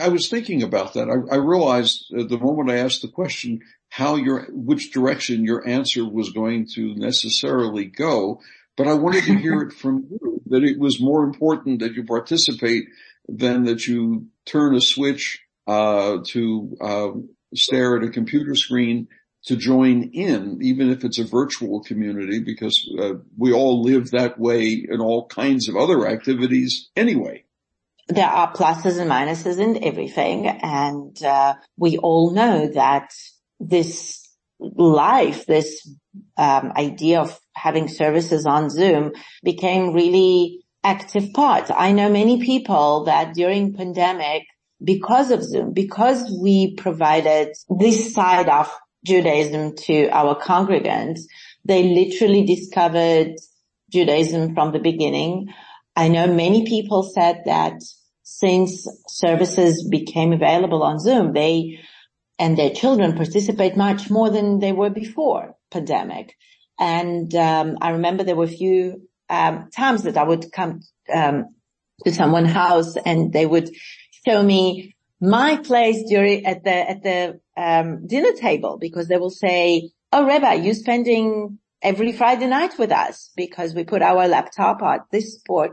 I 0.01 0.09
was 0.09 0.29
thinking 0.29 0.63
about 0.63 0.95
that. 0.95 1.09
I, 1.09 1.35
I 1.35 1.39
realized 1.39 2.07
the 2.11 2.39
moment 2.39 2.71
I 2.71 2.79
asked 2.79 3.03
the 3.03 3.09
question 3.09 3.61
how 3.89 4.15
your, 4.15 4.47
which 4.51 4.93
direction 4.93 5.45
your 5.45 5.67
answer 5.67 6.09
was 6.09 6.31
going 6.31 6.69
to 6.75 6.95
necessarily 6.95 7.87
go, 7.87 8.41
but 8.77 8.87
I 8.87 8.95
wanted 8.95 9.25
to 9.25 9.37
hear 9.37 9.61
it 9.63 9.73
from 9.73 10.07
you 10.09 10.41
that 10.47 10.63
it 10.63 10.79
was 10.79 11.01
more 11.01 11.25
important 11.25 11.81
that 11.81 11.95
you 11.95 12.05
participate 12.05 12.85
than 13.29 13.65
that 13.65 13.87
you 13.87 14.29
turn 14.47 14.77
a 14.77 14.81
switch, 14.81 15.41
uh, 15.67 16.19
to, 16.27 16.77
uh, 16.81 17.09
stare 17.55 17.97
at 17.97 18.05
a 18.05 18.11
computer 18.11 18.55
screen 18.55 19.09
to 19.45 19.57
join 19.57 20.11
in, 20.13 20.59
even 20.63 20.91
if 20.91 21.05
it's 21.05 21.19
a 21.19 21.25
virtual 21.25 21.83
community, 21.83 22.41
because 22.41 22.89
uh, 23.01 23.15
we 23.39 23.53
all 23.53 23.83
live 23.83 24.11
that 24.11 24.39
way 24.39 24.85
in 24.89 25.01
all 25.01 25.27
kinds 25.29 25.69
of 25.69 25.77
other 25.77 26.07
activities 26.07 26.91
anyway. 26.95 27.45
There 28.09 28.27
are 28.27 28.53
pluses 28.53 28.99
and 28.99 29.11
minuses 29.11 29.59
in 29.59 29.83
everything 29.85 30.49
and 30.49 31.23
uh, 31.23 31.55
we 31.77 31.97
all 31.97 32.33
know 32.33 32.69
that 32.75 33.13
this 33.61 34.29
life, 34.59 35.47
this 35.47 35.89
um, 36.37 36.73
idea 36.77 37.21
of 37.21 37.39
having 37.55 37.89
services 37.89 38.47
on 38.47 38.69
Zoom 38.69 39.13
became 39.43 39.95
really 39.95 40.65
active 40.83 41.33
part. 41.33 41.71
I 41.71 41.93
know 41.93 42.11
many 42.11 42.45
people 42.45 43.05
that 43.05 43.35
during 43.35 43.75
pandemic, 43.75 44.43
because 44.83 45.31
of 45.31 45.45
Zoom, 45.45 45.73
because 45.73 46.25
we 46.43 46.75
provided 46.75 47.55
this 47.69 48.13
side 48.15 48.49
of 48.49 48.73
Judaism 49.05 49.77
to 49.77 50.09
our 50.09 50.39
congregants, 50.39 51.21
they 51.65 51.83
literally 51.83 52.45
discovered 52.45 53.35
Judaism 53.91 54.55
from 54.55 54.73
the 54.73 54.79
beginning. 54.79 55.49
I 55.97 56.09
know 56.09 56.27
many 56.27 56.67
people 56.67 57.03
said 57.03 57.43
that 57.47 57.81
since 58.23 58.87
services 59.09 59.87
became 59.89 60.33
available 60.33 60.83
on 60.83 60.99
Zoom, 60.99 61.33
they 61.33 61.81
and 62.39 62.57
their 62.57 62.71
children 62.71 63.17
participate 63.17 63.77
much 63.77 64.09
more 64.09 64.31
than 64.31 64.61
they 64.61 64.73
were 64.73 64.89
before 64.89 65.57
pandemic. 65.71 66.35
And 66.79 67.35
um, 67.35 67.77
I 67.83 67.91
remember 67.91 68.25
there 68.25 68.35
were 68.35 68.45
a 68.45 68.49
few 68.49 69.09
um, 69.29 69.69
times 69.77 70.05
that 70.05 70.17
I 70.17 70.25
would 70.25 70.51
come 70.51 70.81
um, 71.13 71.55
to 72.05 72.15
someone's 72.15 72.53
house 72.53 72.97
and 72.97 73.31
they 73.31 73.45
would 73.45 73.71
show 74.27 74.43
me 74.43 74.97
my 75.21 75.57
place 75.57 76.09
during 76.09 76.47
at 76.47 76.65
the 76.65 76.91
at 76.91 77.03
the 77.03 77.41
um, 77.57 78.07
dinner 78.07 78.33
table 78.33 78.79
because 78.79 79.09
they 79.09 79.19
will 79.19 79.31
say, 79.31 79.91
"Oh, 80.13 80.27
Rabbi, 80.27 80.55
you 80.55 80.75
spending 80.75 81.59
every 81.83 82.13
Friday 82.13 82.47
night 82.47 82.79
with 82.79 82.93
us 82.93 83.31
because 83.37 83.75
we 83.75 83.85
put 83.85 84.03
our 84.03 84.27
laptop 84.29 84.83
at 84.83 85.07
this 85.11 85.35
sport." 85.35 85.73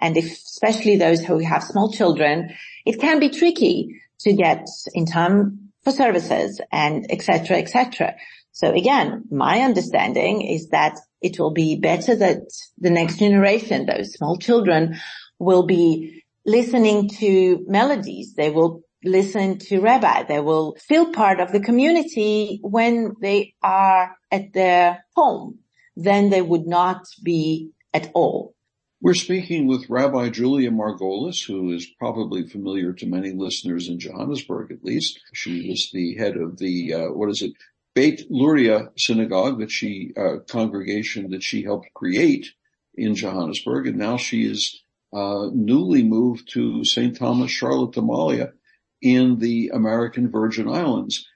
And 0.00 0.16
if, 0.16 0.24
especially 0.24 0.96
those 0.96 1.24
who 1.24 1.38
have 1.38 1.62
small 1.62 1.92
children, 1.92 2.54
it 2.86 3.00
can 3.00 3.20
be 3.20 3.28
tricky 3.28 4.00
to 4.20 4.32
get 4.32 4.66
in 4.94 5.06
time 5.06 5.72
for 5.84 5.92
services 5.92 6.60
and 6.72 7.06
etc. 7.10 7.58
etc. 7.58 8.14
So 8.52 8.72
again, 8.72 9.24
my 9.30 9.60
understanding 9.60 10.42
is 10.42 10.68
that 10.70 10.98
it 11.22 11.38
will 11.38 11.52
be 11.52 11.76
better 11.76 12.16
that 12.16 12.42
the 12.78 12.90
next 12.90 13.18
generation, 13.18 13.86
those 13.86 14.12
small 14.12 14.36
children, 14.36 14.96
will 15.38 15.64
be 15.64 16.19
listening 16.50 17.08
to 17.20 17.64
melodies. 17.68 18.34
They 18.34 18.50
will 18.50 18.82
listen 19.04 19.58
to 19.58 19.80
rabbi. 19.80 20.24
They 20.24 20.40
will 20.40 20.76
feel 20.88 21.12
part 21.12 21.40
of 21.40 21.52
the 21.52 21.60
community 21.60 22.58
when 22.62 23.14
they 23.20 23.54
are 23.62 24.16
at 24.30 24.52
their 24.52 25.04
home. 25.14 25.60
Then 25.96 26.30
they 26.30 26.42
would 26.42 26.66
not 26.66 27.06
be 27.22 27.70
at 27.94 28.10
all. 28.14 28.54
We're 29.02 29.14
speaking 29.14 29.66
with 29.66 29.88
Rabbi 29.88 30.28
Julia 30.28 30.70
Margolis, 30.70 31.46
who 31.46 31.72
is 31.72 31.86
probably 31.98 32.46
familiar 32.46 32.92
to 32.92 33.06
many 33.06 33.32
listeners 33.32 33.88
in 33.88 33.98
Johannesburg, 33.98 34.70
at 34.70 34.84
least. 34.84 35.18
She 35.32 35.70
was 35.70 35.90
the 35.90 36.16
head 36.16 36.36
of 36.36 36.58
the, 36.58 36.92
uh, 36.92 37.06
what 37.08 37.30
is 37.30 37.40
it? 37.40 37.52
Beit 37.94 38.30
Luria 38.30 38.90
synagogue 38.98 39.60
that 39.60 39.70
she, 39.70 40.12
uh, 40.18 40.40
congregation 40.46 41.30
that 41.30 41.42
she 41.42 41.62
helped 41.62 41.88
create 41.94 42.48
in 42.94 43.14
Johannesburg. 43.14 43.86
And 43.86 43.96
now 43.96 44.18
she 44.18 44.44
is, 44.44 44.82
uh, 45.12 45.48
newly 45.52 46.02
moved 46.02 46.52
to 46.52 46.84
St. 46.84 47.16
Thomas, 47.16 47.50
Charlotte, 47.50 47.96
Amalie 47.96 48.46
in 49.02 49.38
the 49.38 49.70
American 49.72 50.30
Virgin 50.30 50.68
Islands, 50.68 51.26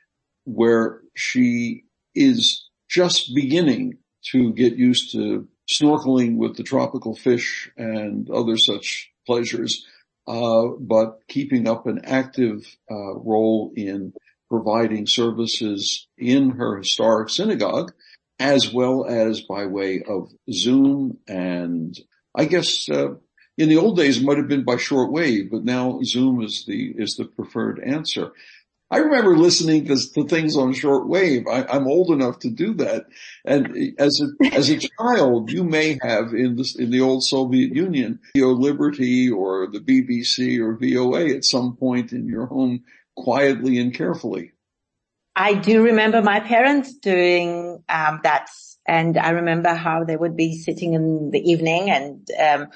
where 0.45 1.01
she 1.17 1.85
is 2.15 2.69
just 2.89 3.35
beginning 3.35 3.99
to 4.33 4.53
get 4.53 4.77
used 4.77 5.13
to 5.13 5.49
snorkeling 5.71 6.37
with 6.37 6.57
the 6.57 6.63
tropical 6.63 7.15
fish 7.15 7.71
and 7.77 8.31
other 8.31 8.57
such 8.57 9.11
pleasures, 9.27 9.87
uh, 10.27 10.67
but 10.79 11.21
keeping 11.29 11.67
up 11.67 11.87
an 11.87 12.01
active 12.05 12.65
uh, 12.91 13.15
role 13.15 13.73
in 13.77 14.13
providing 14.51 15.07
services 15.07 16.07
in 16.19 16.51
her 16.51 16.79
historic 16.79 17.31
synagogue, 17.31 17.93
as 18.39 18.73
well 18.73 19.05
as 19.05 19.41
by 19.41 19.67
way 19.67 20.03
of 20.07 20.31
Zoom 20.53 21.19
and 21.27 21.99
I 22.35 22.47
guess 22.47 22.89
uh, 22.89 23.15
in 23.57 23.69
the 23.69 23.77
old 23.77 23.97
days 23.97 24.19
it 24.19 24.25
might 24.25 24.39
have 24.39 24.49
been 24.49 24.65
by 24.65 24.77
shortwave, 24.77 25.51
but 25.51 25.65
now 25.65 26.01
Zoom 26.05 26.43
is 26.43 26.65
the 26.67 26.95
is 26.97 27.17
the 27.17 27.25
preferred 27.25 27.81
answer. 27.81 28.33
I 28.91 28.99
remember 28.99 29.37
listening 29.37 29.87
to, 29.87 29.97
to 30.13 30.29
things 30.29 30.57
on 30.57 30.73
shortwave. 30.73 31.49
I, 31.49 31.77
am 31.77 31.89
old 31.89 32.11
enough 32.11 32.39
to 32.41 32.51
do 32.51 32.75
that. 32.75 33.07
And 33.45 33.95
as 33.99 34.21
a, 34.21 34.55
as 34.55 34.71
a 34.71 34.79
child, 34.99 35.51
you 35.51 35.65
may 35.65 35.99
have 36.03 36.35
in 36.35 36.57
the, 36.57 36.77
in 36.79 36.91
the 36.91 37.01
old 37.01 37.25
Soviet 37.25 37.75
Union, 37.75 38.21
Radio 38.37 38.53
Liberty 38.53 39.31
or 39.31 39.67
the 39.67 39.81
BBC 39.81 40.61
or 40.61 40.77
VOA 40.77 41.35
at 41.35 41.45
some 41.45 41.77
point 41.77 42.13
in 42.13 42.29
your 42.29 42.47
home 42.47 42.85
quietly 43.17 43.79
and 43.79 43.93
carefully. 43.93 44.53
I 45.35 45.55
do 45.55 45.83
remember 45.83 46.23
my 46.23 46.41
parents 46.41 46.95
doing 46.95 47.83
um, 47.89 48.21
that, 48.23 48.49
and 48.87 49.19
I 49.19 49.31
remember 49.31 49.75
how 49.75 50.05
they 50.05 50.15
would 50.15 50.37
be 50.37 50.57
sitting 50.57 50.95
in 50.95 51.31
the 51.33 51.41
evening 51.41 51.91
and 51.91 52.29
um, 52.41 52.69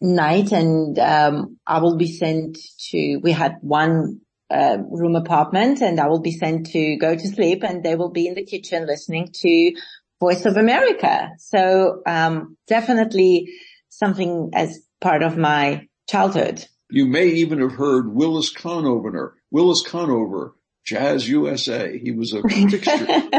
night, 0.00 0.52
and 0.52 0.98
um, 0.98 1.58
I 1.66 1.78
will 1.80 1.96
be 1.96 2.10
sent 2.10 2.58
to. 2.90 3.18
We 3.22 3.32
had 3.32 3.56
one 3.60 4.20
uh, 4.50 4.78
room 4.90 5.16
apartment 5.16 5.80
and 5.80 5.98
I 5.98 6.06
will 6.06 6.20
be 6.20 6.32
sent 6.32 6.66
to 6.66 6.96
go 6.96 7.14
to 7.14 7.28
sleep 7.28 7.64
and 7.64 7.82
they 7.82 7.96
will 7.96 8.10
be 8.10 8.26
in 8.26 8.34
the 8.34 8.44
kitchen 8.44 8.86
listening 8.86 9.30
to 9.32 9.72
Voice 10.20 10.44
of 10.46 10.56
America. 10.56 11.30
So, 11.38 12.02
um, 12.06 12.56
definitely 12.68 13.48
something 13.88 14.50
as 14.54 14.80
part 15.00 15.22
of 15.22 15.36
my 15.36 15.88
childhood. 16.08 16.64
You 16.90 17.06
may 17.06 17.26
even 17.26 17.60
have 17.60 17.72
heard 17.72 18.14
Willis 18.14 18.50
Conover, 18.50 19.36
Willis 19.50 19.82
Conover, 19.82 20.54
Jazz 20.84 21.28
USA. 21.28 21.98
He 21.98 22.12
was 22.12 22.32
a 22.32 22.42
fixture 22.48 23.30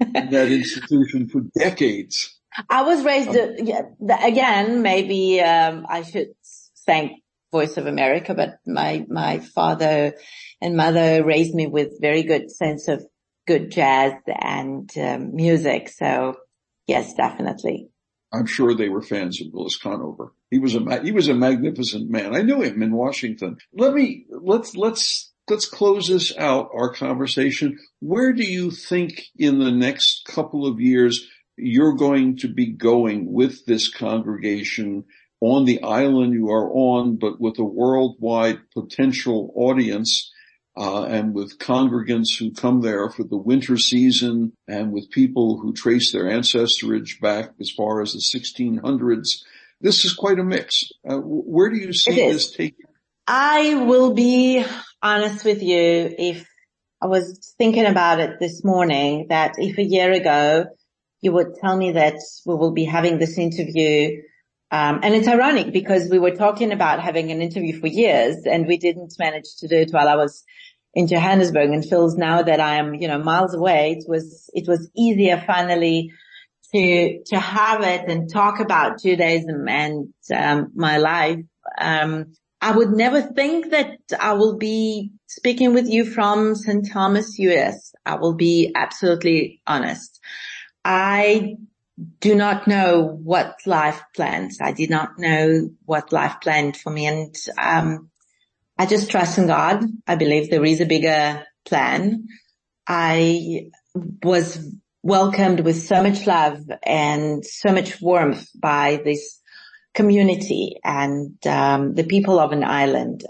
in 0.00 0.30
that 0.30 0.50
institution 0.50 1.28
for 1.28 1.42
decades. 1.58 2.33
I 2.68 2.82
was 2.82 3.04
raised, 3.04 3.30
um, 3.30 4.10
uh, 4.10 4.16
again, 4.22 4.82
maybe, 4.82 5.40
um, 5.40 5.86
I 5.88 6.02
should 6.02 6.34
thank 6.86 7.22
Voice 7.50 7.76
of 7.76 7.86
America, 7.86 8.34
but 8.34 8.58
my, 8.66 9.06
my 9.08 9.40
father 9.40 10.14
and 10.60 10.76
mother 10.76 11.24
raised 11.24 11.54
me 11.54 11.66
with 11.66 12.00
very 12.00 12.22
good 12.22 12.50
sense 12.50 12.88
of 12.88 13.04
good 13.46 13.70
jazz 13.70 14.14
and 14.26 14.90
um, 14.98 15.34
music. 15.34 15.88
So 15.88 16.36
yes, 16.86 17.14
definitely. 17.14 17.88
I'm 18.32 18.46
sure 18.46 18.74
they 18.74 18.88
were 18.88 19.02
fans 19.02 19.40
of 19.40 19.52
Willis 19.52 19.76
Conover. 19.76 20.32
He 20.50 20.58
was 20.58 20.74
a, 20.74 21.02
he 21.02 21.12
was 21.12 21.28
a 21.28 21.34
magnificent 21.34 22.10
man. 22.10 22.34
I 22.34 22.42
knew 22.42 22.62
him 22.62 22.82
in 22.82 22.92
Washington. 22.92 23.58
Let 23.72 23.94
me, 23.94 24.26
let's, 24.28 24.76
let's, 24.76 25.32
let's 25.48 25.66
close 25.66 26.08
this 26.08 26.36
out, 26.36 26.70
our 26.74 26.92
conversation. 26.92 27.78
Where 28.00 28.32
do 28.32 28.42
you 28.42 28.70
think 28.70 29.22
in 29.36 29.58
the 29.58 29.70
next 29.70 30.24
couple 30.26 30.66
of 30.66 30.80
years 30.80 31.28
you're 31.56 31.94
going 31.94 32.38
to 32.38 32.48
be 32.48 32.66
going 32.66 33.32
with 33.32 33.64
this 33.66 33.88
congregation 33.88 35.04
on 35.40 35.64
the 35.64 35.82
island 35.82 36.32
you 36.32 36.50
are 36.50 36.70
on, 36.70 37.16
but 37.16 37.40
with 37.40 37.58
a 37.58 37.64
worldwide 37.64 38.58
potential 38.72 39.52
audience, 39.54 40.32
uh, 40.76 41.04
and 41.04 41.34
with 41.34 41.58
congregants 41.58 42.38
who 42.38 42.52
come 42.52 42.80
there 42.80 43.08
for 43.08 43.22
the 43.22 43.36
winter 43.36 43.76
season 43.76 44.52
and 44.66 44.92
with 44.92 45.10
people 45.10 45.60
who 45.60 45.72
trace 45.72 46.12
their 46.12 46.24
ancestrage 46.24 47.20
back 47.20 47.50
as 47.60 47.70
far 47.70 48.02
as 48.02 48.12
the 48.12 48.18
1600s. 48.18 49.42
This 49.80 50.04
is 50.04 50.14
quite 50.14 50.38
a 50.38 50.44
mix. 50.44 50.90
Uh, 51.08 51.18
where 51.18 51.70
do 51.70 51.76
you 51.76 51.92
see 51.92 52.14
this 52.14 52.50
taking? 52.50 52.86
I 53.26 53.74
will 53.74 54.14
be 54.14 54.64
honest 55.02 55.44
with 55.44 55.62
you. 55.62 56.14
If 56.18 56.46
I 57.00 57.06
was 57.06 57.54
thinking 57.58 57.86
about 57.86 58.20
it 58.20 58.40
this 58.40 58.64
morning, 58.64 59.26
that 59.28 59.54
if 59.58 59.78
a 59.78 59.84
year 59.84 60.10
ago 60.12 60.66
you 61.24 61.32
would 61.32 61.54
tell 61.60 61.76
me 61.76 61.92
that 61.92 62.16
we 62.46 62.54
will 62.54 62.72
be 62.72 62.84
having 62.84 63.18
this 63.18 63.38
interview 63.38 64.20
um, 64.74 65.00
and 65.04 65.14
it's 65.14 65.28
ironic 65.28 65.72
because 65.72 66.10
we 66.10 66.18
were 66.18 66.34
talking 66.34 66.72
about 66.72 67.00
having 67.00 67.30
an 67.30 67.40
interview 67.40 67.78
for 67.78 67.86
years 67.86 68.38
and 68.44 68.66
we 68.66 68.76
didn't 68.76 69.14
manage 69.20 69.56
to 69.58 69.68
do 69.68 69.76
it 69.76 69.92
while 69.92 70.08
I 70.08 70.16
was 70.16 70.42
in 70.94 71.06
Johannesburg 71.06 71.70
and 71.70 71.84
feels 71.84 72.16
now 72.16 72.42
that 72.42 72.58
I 72.58 72.76
am, 72.76 72.92
you 72.94 73.06
know, 73.06 73.18
miles 73.18 73.54
away. 73.54 73.92
It 73.98 74.04
was, 74.08 74.50
it 74.52 74.66
was 74.66 74.90
easier 74.96 75.42
finally 75.46 76.10
to, 76.72 77.22
to 77.26 77.38
have 77.38 77.82
it 77.82 78.08
and 78.08 78.28
talk 78.28 78.58
about 78.58 79.00
Judaism 79.00 79.68
and, 79.68 80.12
um, 80.34 80.72
my 80.74 80.96
life. 80.96 81.38
Um, 81.78 82.34
I 82.60 82.76
would 82.76 82.90
never 82.90 83.22
think 83.22 83.70
that 83.70 83.98
I 84.18 84.32
will 84.32 84.56
be 84.56 85.12
speaking 85.28 85.72
with 85.72 85.88
you 85.88 86.04
from 86.04 86.56
St. 86.56 86.90
Thomas, 86.90 87.38
US. 87.38 87.92
I 88.04 88.16
will 88.16 88.34
be 88.34 88.72
absolutely 88.74 89.60
honest. 89.68 90.18
I 90.84 91.56
do 92.20 92.34
not 92.34 92.66
know 92.66 93.02
what 93.22 93.56
life 93.66 94.02
plans. 94.14 94.58
I 94.60 94.72
did 94.72 94.90
not 94.90 95.18
know 95.18 95.70
what 95.84 96.12
life 96.12 96.36
planned 96.42 96.76
for 96.76 96.90
me. 96.90 97.06
And, 97.06 97.36
um, 97.56 98.10
I 98.76 98.86
just 98.86 99.10
trust 99.10 99.38
in 99.38 99.46
God. 99.46 99.84
I 100.06 100.16
believe 100.16 100.50
there 100.50 100.64
is 100.64 100.80
a 100.80 100.86
bigger 100.86 101.44
plan. 101.64 102.26
I 102.86 103.70
was 104.22 104.58
welcomed 105.02 105.60
with 105.60 105.80
so 105.82 106.02
much 106.02 106.26
love 106.26 106.58
and 106.82 107.44
so 107.44 107.72
much 107.72 108.00
warmth 108.00 108.48
by 108.54 109.00
this 109.04 109.40
community 109.94 110.80
and, 110.82 111.36
um, 111.46 111.94
the 111.94 112.04
people 112.04 112.40
of 112.40 112.50
an 112.50 112.64
island. 112.64 113.24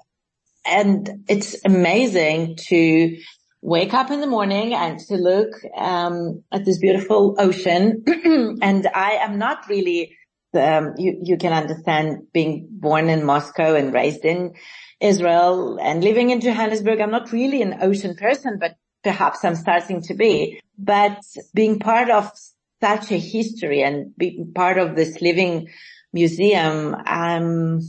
And 0.64 1.24
it's 1.28 1.56
amazing 1.64 2.56
to 2.68 3.18
wake 3.64 3.94
up 3.94 4.10
in 4.10 4.20
the 4.20 4.26
morning 4.26 4.74
and 4.74 5.00
to 5.00 5.16
look 5.16 5.48
um, 5.74 6.44
at 6.52 6.66
this 6.66 6.78
beautiful 6.78 7.34
ocean. 7.38 8.04
and 8.60 8.86
I 8.94 9.12
am 9.22 9.38
not 9.38 9.66
really, 9.70 10.14
um, 10.52 10.92
you, 10.98 11.18
you 11.22 11.38
can 11.38 11.54
understand 11.54 12.26
being 12.34 12.68
born 12.70 13.08
in 13.08 13.24
Moscow 13.24 13.74
and 13.74 13.94
raised 13.94 14.26
in 14.26 14.52
Israel 15.00 15.78
and 15.80 16.04
living 16.04 16.28
in 16.28 16.42
Johannesburg. 16.42 17.00
I'm 17.00 17.10
not 17.10 17.32
really 17.32 17.62
an 17.62 17.78
ocean 17.80 18.16
person, 18.16 18.58
but 18.60 18.76
perhaps 19.02 19.42
I'm 19.46 19.56
starting 19.56 20.02
to 20.02 20.14
be. 20.14 20.60
But 20.76 21.22
being 21.54 21.78
part 21.78 22.10
of 22.10 22.30
such 22.82 23.12
a 23.12 23.18
history 23.18 23.82
and 23.82 24.14
being 24.14 24.52
part 24.54 24.76
of 24.76 24.94
this 24.94 25.22
living 25.22 25.68
museum, 26.12 26.94
I'm, 27.06 27.80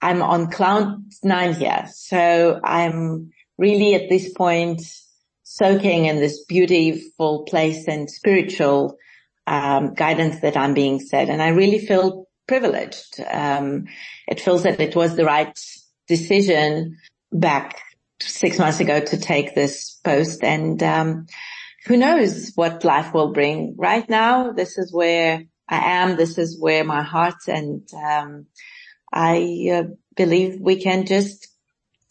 I'm 0.00 0.22
on 0.22 0.50
cloud 0.50 1.04
nine 1.22 1.52
here. 1.52 1.86
So 1.92 2.58
I'm 2.64 3.32
really 3.58 3.94
at 3.94 4.08
this 4.08 4.32
point 4.32 4.82
soaking 5.42 6.06
in 6.06 6.16
this 6.16 6.44
beautiful 6.44 7.44
place 7.44 7.86
and 7.88 8.10
spiritual 8.10 8.96
um, 9.46 9.94
guidance 9.94 10.40
that 10.40 10.56
I'm 10.56 10.74
being 10.74 11.00
said. 11.00 11.28
And 11.28 11.42
I 11.42 11.48
really 11.48 11.78
feel 11.78 12.26
privileged. 12.46 13.20
Um, 13.30 13.86
it 14.26 14.40
feels 14.40 14.62
that 14.62 14.80
it 14.80 14.96
was 14.96 15.16
the 15.16 15.24
right 15.24 15.58
decision 16.08 16.98
back 17.32 17.80
six 18.20 18.58
months 18.58 18.80
ago 18.80 19.00
to 19.00 19.18
take 19.18 19.54
this 19.54 19.98
post 20.04 20.44
and 20.44 20.82
um, 20.82 21.26
who 21.86 21.96
knows 21.96 22.52
what 22.54 22.84
life 22.84 23.12
will 23.12 23.32
bring. 23.32 23.74
Right 23.76 24.08
now, 24.08 24.52
this 24.52 24.78
is 24.78 24.92
where 24.92 25.42
I 25.68 25.78
am. 26.02 26.16
This 26.16 26.38
is 26.38 26.60
where 26.60 26.84
my 26.84 27.02
heart 27.02 27.48
and 27.48 27.88
um, 27.94 28.46
I 29.12 29.70
uh, 29.72 29.82
believe 30.16 30.60
we 30.60 30.80
can 30.80 31.06
just 31.06 31.48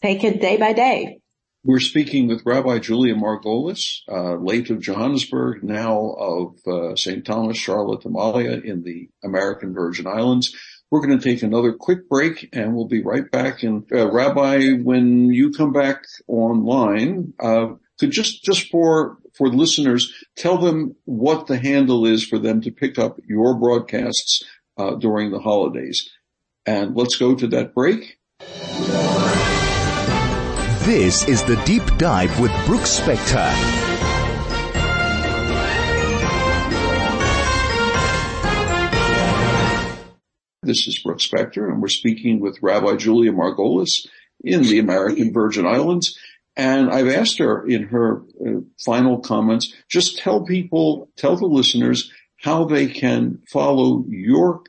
take 0.02 0.24
it 0.24 0.40
day 0.40 0.56
by 0.56 0.72
day. 0.72 1.21
We're 1.64 1.78
speaking 1.78 2.26
with 2.26 2.44
Rabbi 2.44 2.80
Julia 2.80 3.14
Margolis, 3.14 4.00
uh, 4.10 4.34
late 4.34 4.70
of 4.70 4.80
Johannesburg, 4.80 5.62
now 5.62 6.10
of 6.18 6.56
uh, 6.66 6.96
St. 6.96 7.24
Thomas, 7.24 7.56
Charlotte, 7.56 8.04
Amalie 8.04 8.68
in 8.68 8.82
the 8.82 9.08
American 9.22 9.72
Virgin 9.72 10.08
Islands. 10.08 10.52
We're 10.90 11.06
going 11.06 11.16
to 11.16 11.22
take 11.22 11.44
another 11.44 11.72
quick 11.72 12.08
break 12.08 12.48
and 12.52 12.74
we'll 12.74 12.88
be 12.88 13.00
right 13.04 13.30
back. 13.30 13.62
And 13.62 13.84
uh, 13.92 14.10
Rabbi, 14.10 14.72
when 14.82 15.32
you 15.32 15.52
come 15.52 15.72
back 15.72 16.02
online, 16.26 17.32
uh, 17.38 17.74
could 18.00 18.10
just, 18.10 18.42
just 18.42 18.68
for, 18.68 19.18
for 19.38 19.48
listeners, 19.48 20.12
tell 20.36 20.58
them 20.58 20.96
what 21.04 21.46
the 21.46 21.58
handle 21.58 22.06
is 22.06 22.26
for 22.26 22.40
them 22.40 22.60
to 22.62 22.72
pick 22.72 22.98
up 22.98 23.20
your 23.28 23.54
broadcasts, 23.54 24.42
uh, 24.78 24.96
during 24.96 25.30
the 25.30 25.38
holidays. 25.38 26.10
And 26.66 26.96
let's 26.96 27.14
go 27.14 27.36
to 27.36 27.46
that 27.48 27.72
break. 27.72 28.18
This 30.84 31.28
is 31.28 31.44
the 31.44 31.54
deep 31.64 31.84
dive 31.96 32.40
with 32.40 32.50
Brooks 32.66 32.98
Spector. 32.98 33.52
This 40.64 40.88
is 40.88 40.98
Brooks 40.98 41.28
Spector 41.28 41.70
and 41.70 41.80
we're 41.80 41.86
speaking 41.86 42.40
with 42.40 42.58
Rabbi 42.62 42.96
Julia 42.96 43.30
Margolis 43.30 44.08
in 44.42 44.62
the 44.64 44.80
American 44.80 45.32
Virgin 45.32 45.68
Islands. 45.68 46.18
And 46.56 46.90
I've 46.90 47.06
asked 47.06 47.38
her 47.38 47.64
in 47.64 47.84
her 47.84 48.22
uh, 48.44 48.62
final 48.84 49.20
comments, 49.20 49.72
just 49.88 50.18
tell 50.18 50.44
people, 50.44 51.08
tell 51.16 51.36
the 51.36 51.46
listeners 51.46 52.10
how 52.38 52.64
they 52.64 52.88
can 52.88 53.40
follow 53.52 54.04
your, 54.08 54.64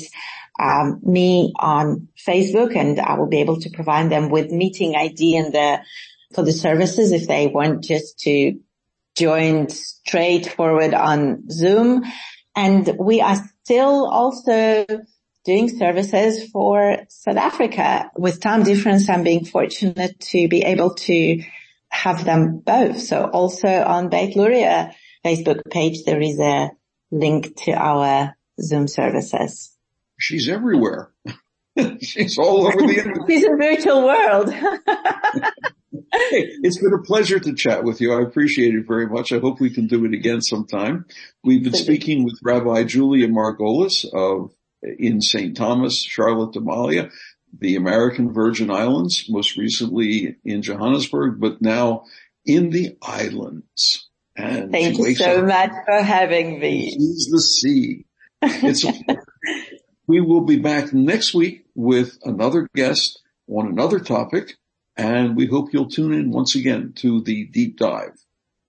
um, 0.60 1.00
me 1.02 1.52
on 1.58 2.08
Facebook 2.16 2.76
and 2.76 2.98
I 3.00 3.18
will 3.18 3.28
be 3.28 3.40
able 3.40 3.60
to 3.60 3.70
provide 3.70 4.10
them 4.10 4.30
with 4.30 4.50
meeting 4.50 4.96
ID 4.96 5.36
and 5.36 5.52
the, 5.52 5.80
for 6.34 6.42
the 6.42 6.52
services 6.52 7.12
if 7.12 7.26
they 7.26 7.48
want 7.48 7.84
just 7.84 8.18
to 8.20 8.58
join 9.16 9.68
straight 9.68 10.46
forward 10.46 10.94
on 10.94 11.48
Zoom. 11.50 12.04
And 12.56 12.96
we 12.98 13.20
are 13.20 13.36
still 13.64 14.06
also 14.06 14.86
doing 15.44 15.68
services 15.68 16.50
for 16.50 16.98
South 17.08 17.36
Africa 17.36 18.10
with 18.16 18.40
time 18.40 18.62
difference. 18.62 19.08
I'm 19.08 19.22
being 19.22 19.44
fortunate 19.44 20.18
to 20.20 20.48
be 20.48 20.62
able 20.62 20.94
to 20.94 21.42
have 21.94 22.24
them 22.24 22.58
both. 22.58 23.00
So 23.00 23.24
also 23.24 23.68
on 23.68 24.08
Beit 24.08 24.36
Luria 24.36 24.94
Facebook 25.24 25.62
page, 25.70 26.04
there 26.04 26.20
is 26.20 26.38
a 26.40 26.70
link 27.10 27.56
to 27.64 27.72
our 27.72 28.34
Zoom 28.60 28.88
services. 28.88 29.72
She's 30.18 30.48
everywhere. 30.48 31.12
She's 32.02 32.36
all 32.38 32.66
over 32.66 32.76
the 32.76 32.94
internet. 32.98 33.28
She's 33.28 33.44
a 33.44 33.56
virtual 33.56 34.04
world. 34.04 34.52
hey, 34.52 34.70
it's 36.62 36.78
been 36.78 36.92
a 36.92 37.02
pleasure 37.02 37.38
to 37.38 37.54
chat 37.54 37.84
with 37.84 38.00
you. 38.00 38.12
I 38.12 38.22
appreciate 38.22 38.74
it 38.74 38.86
very 38.86 39.06
much. 39.06 39.32
I 39.32 39.38
hope 39.38 39.60
we 39.60 39.70
can 39.70 39.86
do 39.86 40.04
it 40.04 40.14
again 40.14 40.40
sometime. 40.40 41.06
We've 41.42 41.62
been 41.62 41.74
speaking 41.74 42.24
with 42.24 42.38
Rabbi 42.42 42.84
Julia 42.84 43.28
Margolis 43.28 44.04
of 44.12 44.52
in 44.98 45.20
St. 45.20 45.56
Thomas, 45.56 46.02
Charlotte 46.02 46.56
Amalie 46.56 47.08
the 47.58 47.76
American 47.76 48.32
Virgin 48.32 48.70
Islands, 48.70 49.26
most 49.28 49.56
recently 49.56 50.36
in 50.44 50.62
Johannesburg, 50.62 51.40
but 51.40 51.62
now 51.62 52.04
in 52.44 52.70
the 52.70 52.96
islands. 53.02 54.08
And 54.36 54.72
Thank 54.72 54.98
you 54.98 55.14
so 55.14 55.40
up. 55.40 55.46
much 55.46 55.70
for 55.86 56.02
having 56.02 56.58
me. 56.58 56.90
Sees 56.90 57.28
the 57.30 57.40
sea. 57.40 58.04
It's 58.42 58.84
we 60.06 60.20
will 60.20 60.42
be 60.42 60.58
back 60.58 60.92
next 60.92 61.32
week 61.32 61.64
with 61.74 62.18
another 62.24 62.68
guest 62.74 63.22
on 63.48 63.68
another 63.68 63.98
topic, 64.00 64.56
and 64.96 65.34
we 65.34 65.46
hope 65.46 65.72
you'll 65.72 65.88
tune 65.88 66.12
in 66.12 66.30
once 66.30 66.54
again 66.54 66.92
to 66.96 67.22
the 67.22 67.46
deep 67.46 67.78
dive. 67.78 68.12